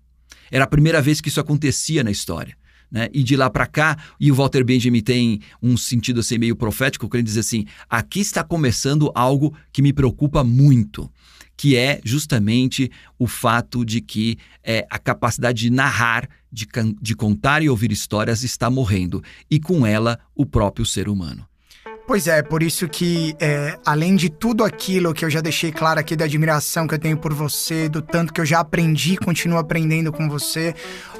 Era 0.50 0.64
a 0.64 0.68
primeira 0.68 1.00
vez 1.00 1.20
que 1.20 1.28
isso 1.28 1.40
acontecia 1.40 2.02
na 2.02 2.10
história. 2.10 2.56
Né? 2.90 3.08
E 3.10 3.22
de 3.22 3.36
lá 3.36 3.48
para 3.48 3.66
cá, 3.66 3.96
e 4.20 4.30
o 4.30 4.34
Walter 4.34 4.62
Benjamin 4.62 5.00
tem 5.00 5.40
um 5.62 5.78
sentido 5.78 6.20
assim 6.20 6.36
meio 6.36 6.54
profético, 6.54 7.08
que 7.08 7.16
ele 7.16 7.22
diz 7.22 7.38
assim: 7.38 7.64
aqui 7.88 8.20
está 8.20 8.44
começando 8.44 9.10
algo 9.14 9.54
que 9.72 9.80
me 9.80 9.94
preocupa 9.94 10.44
muito, 10.44 11.10
que 11.62 11.76
é 11.76 12.00
justamente 12.02 12.90
o 13.16 13.28
fato 13.28 13.84
de 13.84 14.00
que 14.00 14.36
é, 14.64 14.84
a 14.90 14.98
capacidade 14.98 15.60
de 15.60 15.70
narrar, 15.70 16.28
de, 16.50 16.66
de 17.00 17.14
contar 17.14 17.62
e 17.62 17.68
ouvir 17.68 17.92
histórias 17.92 18.42
está 18.42 18.68
morrendo, 18.68 19.22
e 19.48 19.60
com 19.60 19.86
ela 19.86 20.18
o 20.34 20.44
próprio 20.44 20.84
ser 20.84 21.08
humano. 21.08 21.46
Pois 22.04 22.26
é, 22.26 22.42
por 22.42 22.64
isso 22.64 22.88
que, 22.88 23.34
é, 23.38 23.78
além 23.86 24.16
de 24.16 24.28
tudo 24.28 24.64
aquilo 24.64 25.14
que 25.14 25.24
eu 25.24 25.30
já 25.30 25.40
deixei 25.40 25.70
claro 25.70 26.00
aqui 26.00 26.16
da 26.16 26.24
admiração 26.24 26.86
que 26.86 26.94
eu 26.94 26.98
tenho 26.98 27.16
por 27.16 27.32
você, 27.32 27.88
do 27.88 28.02
tanto 28.02 28.32
que 28.32 28.40
eu 28.40 28.44
já 28.44 28.58
aprendi, 28.58 29.16
continuo 29.16 29.56
aprendendo 29.56 30.12
com 30.12 30.28
você, 30.28 30.74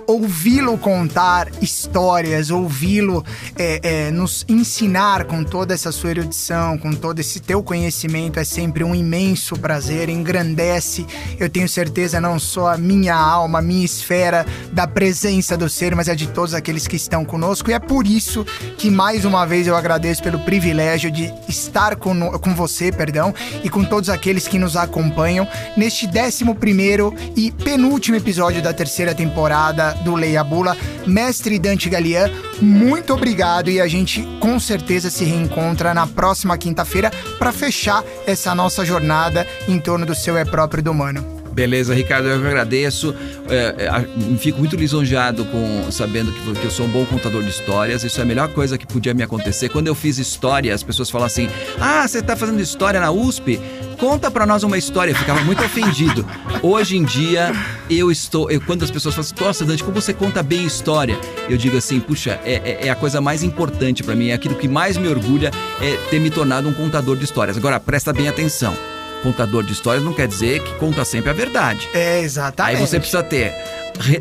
ouvi-lo 0.08 0.76
contar 0.76 1.48
histórias, 1.62 2.50
ouvi-lo 2.50 3.24
é, 3.56 3.80
é, 3.82 4.10
nos 4.10 4.44
ensinar 4.48 5.24
com 5.24 5.44
toda 5.44 5.72
essa 5.72 5.92
sua 5.92 6.10
erudição, 6.10 6.76
com 6.76 6.92
todo 6.92 7.20
esse 7.20 7.38
teu 7.38 7.62
conhecimento, 7.62 8.40
é 8.40 8.44
sempre 8.44 8.82
um 8.82 8.94
imenso 8.94 9.56
prazer, 9.56 10.08
engrandece, 10.08 11.06
eu 11.38 11.48
tenho 11.48 11.68
certeza, 11.68 12.20
não 12.20 12.40
só 12.40 12.72
a 12.72 12.76
minha 12.76 13.14
alma, 13.14 13.60
a 13.60 13.62
minha 13.62 13.84
esfera 13.84 14.44
da 14.72 14.86
presença 14.86 15.56
do 15.56 15.68
ser, 15.68 15.94
mas 15.94 16.08
é 16.08 16.14
de 16.16 16.26
todos 16.26 16.54
aqueles 16.54 16.88
que 16.88 16.96
estão 16.96 17.24
conosco, 17.24 17.70
e 17.70 17.72
é 17.72 17.78
por 17.78 18.04
isso 18.04 18.44
que 18.76 18.90
mais 18.90 19.24
uma 19.24 19.46
vez 19.46 19.68
eu 19.68 19.76
agradeço 19.76 20.22
pelo 20.22 20.40
privilégio 20.40 20.71
de 21.11 21.32
estar 21.48 21.96
com, 21.96 22.38
com 22.38 22.54
você, 22.54 22.90
perdão, 22.90 23.35
e 23.62 23.68
com 23.68 23.85
todos 23.85 24.08
aqueles 24.08 24.48
que 24.48 24.58
nos 24.58 24.76
acompanham 24.76 25.46
neste 25.76 26.06
11 26.06 26.54
primeiro 26.54 27.14
e 27.37 27.50
penúltimo 27.50 28.16
episódio 28.16 28.62
da 28.62 28.72
terceira 28.72 29.14
temporada 29.14 29.92
do 30.04 30.14
Leia 30.14 30.42
Bula, 30.42 30.76
mestre 31.06 31.58
Dante 31.58 31.88
Galian, 31.88 32.30
muito 32.61 33.12
obrigado 33.12 33.70
e 33.70 33.80
a 33.80 33.88
gente 33.88 34.22
com 34.40 34.58
certeza 34.58 35.11
se 35.11 35.24
reencontra 35.24 35.92
na 35.92 36.06
próxima 36.06 36.56
quinta-feira 36.56 37.11
para 37.38 37.52
fechar 37.52 38.04
essa 38.26 38.54
nossa 38.54 38.85
jornada 38.85 39.46
em 39.68 39.78
torno 39.78 40.06
do 40.06 40.14
seu 40.14 40.37
é 40.37 40.44
próprio 40.44 40.82
do 40.82 40.90
humano. 40.90 41.41
Beleza, 41.52 41.94
Ricardo, 41.94 42.28
eu 42.28 42.36
agradeço. 42.36 43.14
É, 43.48 43.86
é, 43.86 44.36
fico 44.38 44.58
muito 44.58 44.74
lisonjeado 44.74 45.44
com 45.44 45.90
sabendo 45.90 46.32
que, 46.32 46.60
que, 46.60 46.64
eu 46.64 46.70
sou 46.70 46.86
um 46.86 46.88
bom 46.88 47.04
contador 47.04 47.42
de 47.42 47.50
histórias. 47.50 48.02
Isso 48.04 48.18
é 48.20 48.22
a 48.22 48.26
melhor 48.26 48.48
coisa 48.48 48.78
que 48.78 48.86
podia 48.86 49.12
me 49.12 49.22
acontecer. 49.22 49.68
Quando 49.68 49.86
eu 49.86 49.94
fiz 49.94 50.18
história, 50.18 50.74
as 50.74 50.82
pessoas 50.82 51.10
falam 51.10 51.26
assim: 51.26 51.48
Ah, 51.78 52.08
você 52.08 52.20
está 52.20 52.34
fazendo 52.34 52.60
história 52.60 52.98
na 52.98 53.10
USP? 53.10 53.60
Conta 53.98 54.30
para 54.30 54.46
nós 54.46 54.62
uma 54.62 54.78
história. 54.78 55.12
Eu 55.12 55.16
ficava 55.16 55.44
muito 55.44 55.62
ofendido. 55.62 56.26
Hoje 56.62 56.96
em 56.96 57.04
dia, 57.04 57.52
eu 57.88 58.10
estou. 58.10 58.50
Eu, 58.50 58.60
quando 58.62 58.82
as 58.82 58.90
pessoas 58.90 59.14
falam 59.14 59.30
assim, 59.30 59.44
nossa, 59.44 59.64
Dante, 59.64 59.84
como 59.84 60.00
você 60.00 60.14
conta 60.14 60.42
bem 60.42 60.64
história? 60.64 61.18
Eu 61.48 61.56
digo 61.58 61.76
assim, 61.76 62.00
puxa, 62.00 62.40
é, 62.44 62.54
é, 62.64 62.86
é 62.86 62.90
a 62.90 62.96
coisa 62.96 63.20
mais 63.20 63.42
importante 63.42 64.02
para 64.02 64.14
mim, 64.14 64.28
é 64.28 64.32
aquilo 64.32 64.54
que 64.54 64.66
mais 64.66 64.96
me 64.96 65.06
orgulha 65.06 65.50
é 65.80 65.96
ter 66.10 66.18
me 66.18 66.30
tornado 66.30 66.68
um 66.68 66.72
contador 66.72 67.16
de 67.16 67.24
histórias. 67.24 67.56
Agora, 67.56 67.78
presta 67.78 68.12
bem 68.12 68.26
atenção 68.26 68.74
contador 69.22 69.62
de 69.62 69.72
histórias 69.72 70.04
não 70.04 70.12
quer 70.12 70.28
dizer 70.28 70.62
que 70.62 70.74
conta 70.74 71.04
sempre 71.04 71.30
a 71.30 71.32
verdade. 71.32 71.88
É, 71.94 72.20
exatamente. 72.20 72.76
Aí 72.76 72.87
você 72.87 72.98
precisa 72.98 73.22
ter 73.22 73.54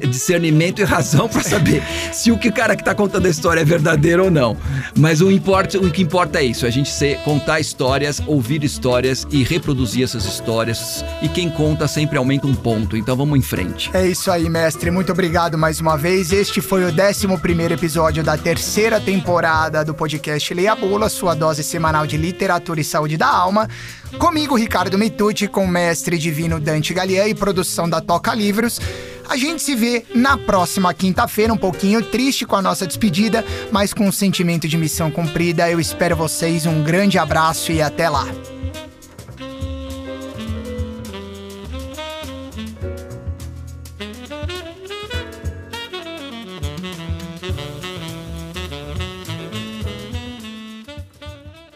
discernimento 0.07 0.81
e 0.81 0.83
razão 0.83 1.27
para 1.27 1.43
saber 1.43 1.83
se 2.11 2.31
o 2.31 2.37
que 2.37 2.49
o 2.49 2.53
cara 2.53 2.75
que 2.75 2.81
está 2.81 2.93
contando 2.93 3.25
a 3.25 3.29
história 3.29 3.61
é 3.61 3.65
verdadeiro 3.65 4.25
ou 4.25 4.31
não. 4.31 4.57
Mas 4.97 5.21
o, 5.21 5.31
importa, 5.31 5.77
o 5.77 5.89
que 5.89 6.01
importa 6.01 6.39
é 6.39 6.43
isso, 6.43 6.65
a 6.65 6.69
gente 6.69 6.89
ser, 6.89 7.19
contar 7.19 7.59
histórias, 7.59 8.21
ouvir 8.25 8.63
histórias 8.63 9.25
e 9.31 9.43
reproduzir 9.43 10.03
essas 10.03 10.25
histórias. 10.25 11.03
E 11.21 11.27
quem 11.27 11.49
conta 11.49 11.87
sempre 11.87 12.17
aumenta 12.17 12.47
um 12.47 12.55
ponto. 12.55 12.95
Então 12.97 13.15
vamos 13.15 13.37
em 13.37 13.41
frente. 13.41 13.89
É 13.93 14.05
isso 14.05 14.31
aí, 14.31 14.49
mestre. 14.49 14.91
Muito 14.91 15.11
obrigado 15.11 15.57
mais 15.57 15.79
uma 15.79 15.97
vez. 15.97 16.31
Este 16.31 16.61
foi 16.61 16.83
o 16.83 16.87
11 16.87 17.73
episódio 17.73 18.23
da 18.23 18.37
terceira 18.37 18.99
temporada 18.99 19.83
do 19.83 19.93
podcast 19.93 20.53
Leia 20.53 20.75
Bula, 20.75 21.09
sua 21.09 21.33
dose 21.33 21.63
semanal 21.63 22.05
de 22.05 22.17
literatura 22.17 22.81
e 22.81 22.83
saúde 22.83 23.17
da 23.17 23.27
alma. 23.27 23.69
Comigo, 24.17 24.55
Ricardo 24.55 24.97
Mitucci, 24.97 25.47
com 25.47 25.63
o 25.63 25.67
mestre 25.67 26.17
divino 26.17 26.59
Dante 26.59 26.93
Galian 26.93 27.27
e 27.27 27.35
produção 27.35 27.89
da 27.89 28.01
Toca 28.01 28.33
Livros. 28.33 28.79
A 29.31 29.37
gente 29.37 29.63
se 29.63 29.75
vê 29.75 30.03
na 30.13 30.37
próxima 30.37 30.93
quinta-feira, 30.93 31.53
um 31.53 31.57
pouquinho 31.57 32.03
triste 32.03 32.45
com 32.45 32.57
a 32.57 32.61
nossa 32.61 32.85
despedida, 32.85 33.45
mas 33.71 33.93
com 33.93 34.05
um 34.05 34.11
sentimento 34.11 34.67
de 34.67 34.77
missão 34.77 35.09
cumprida. 35.09 35.71
Eu 35.71 35.79
espero 35.79 36.17
vocês, 36.17 36.65
um 36.65 36.83
grande 36.83 37.17
abraço 37.17 37.71
e 37.71 37.81
até 37.81 38.09
lá. 38.09 38.27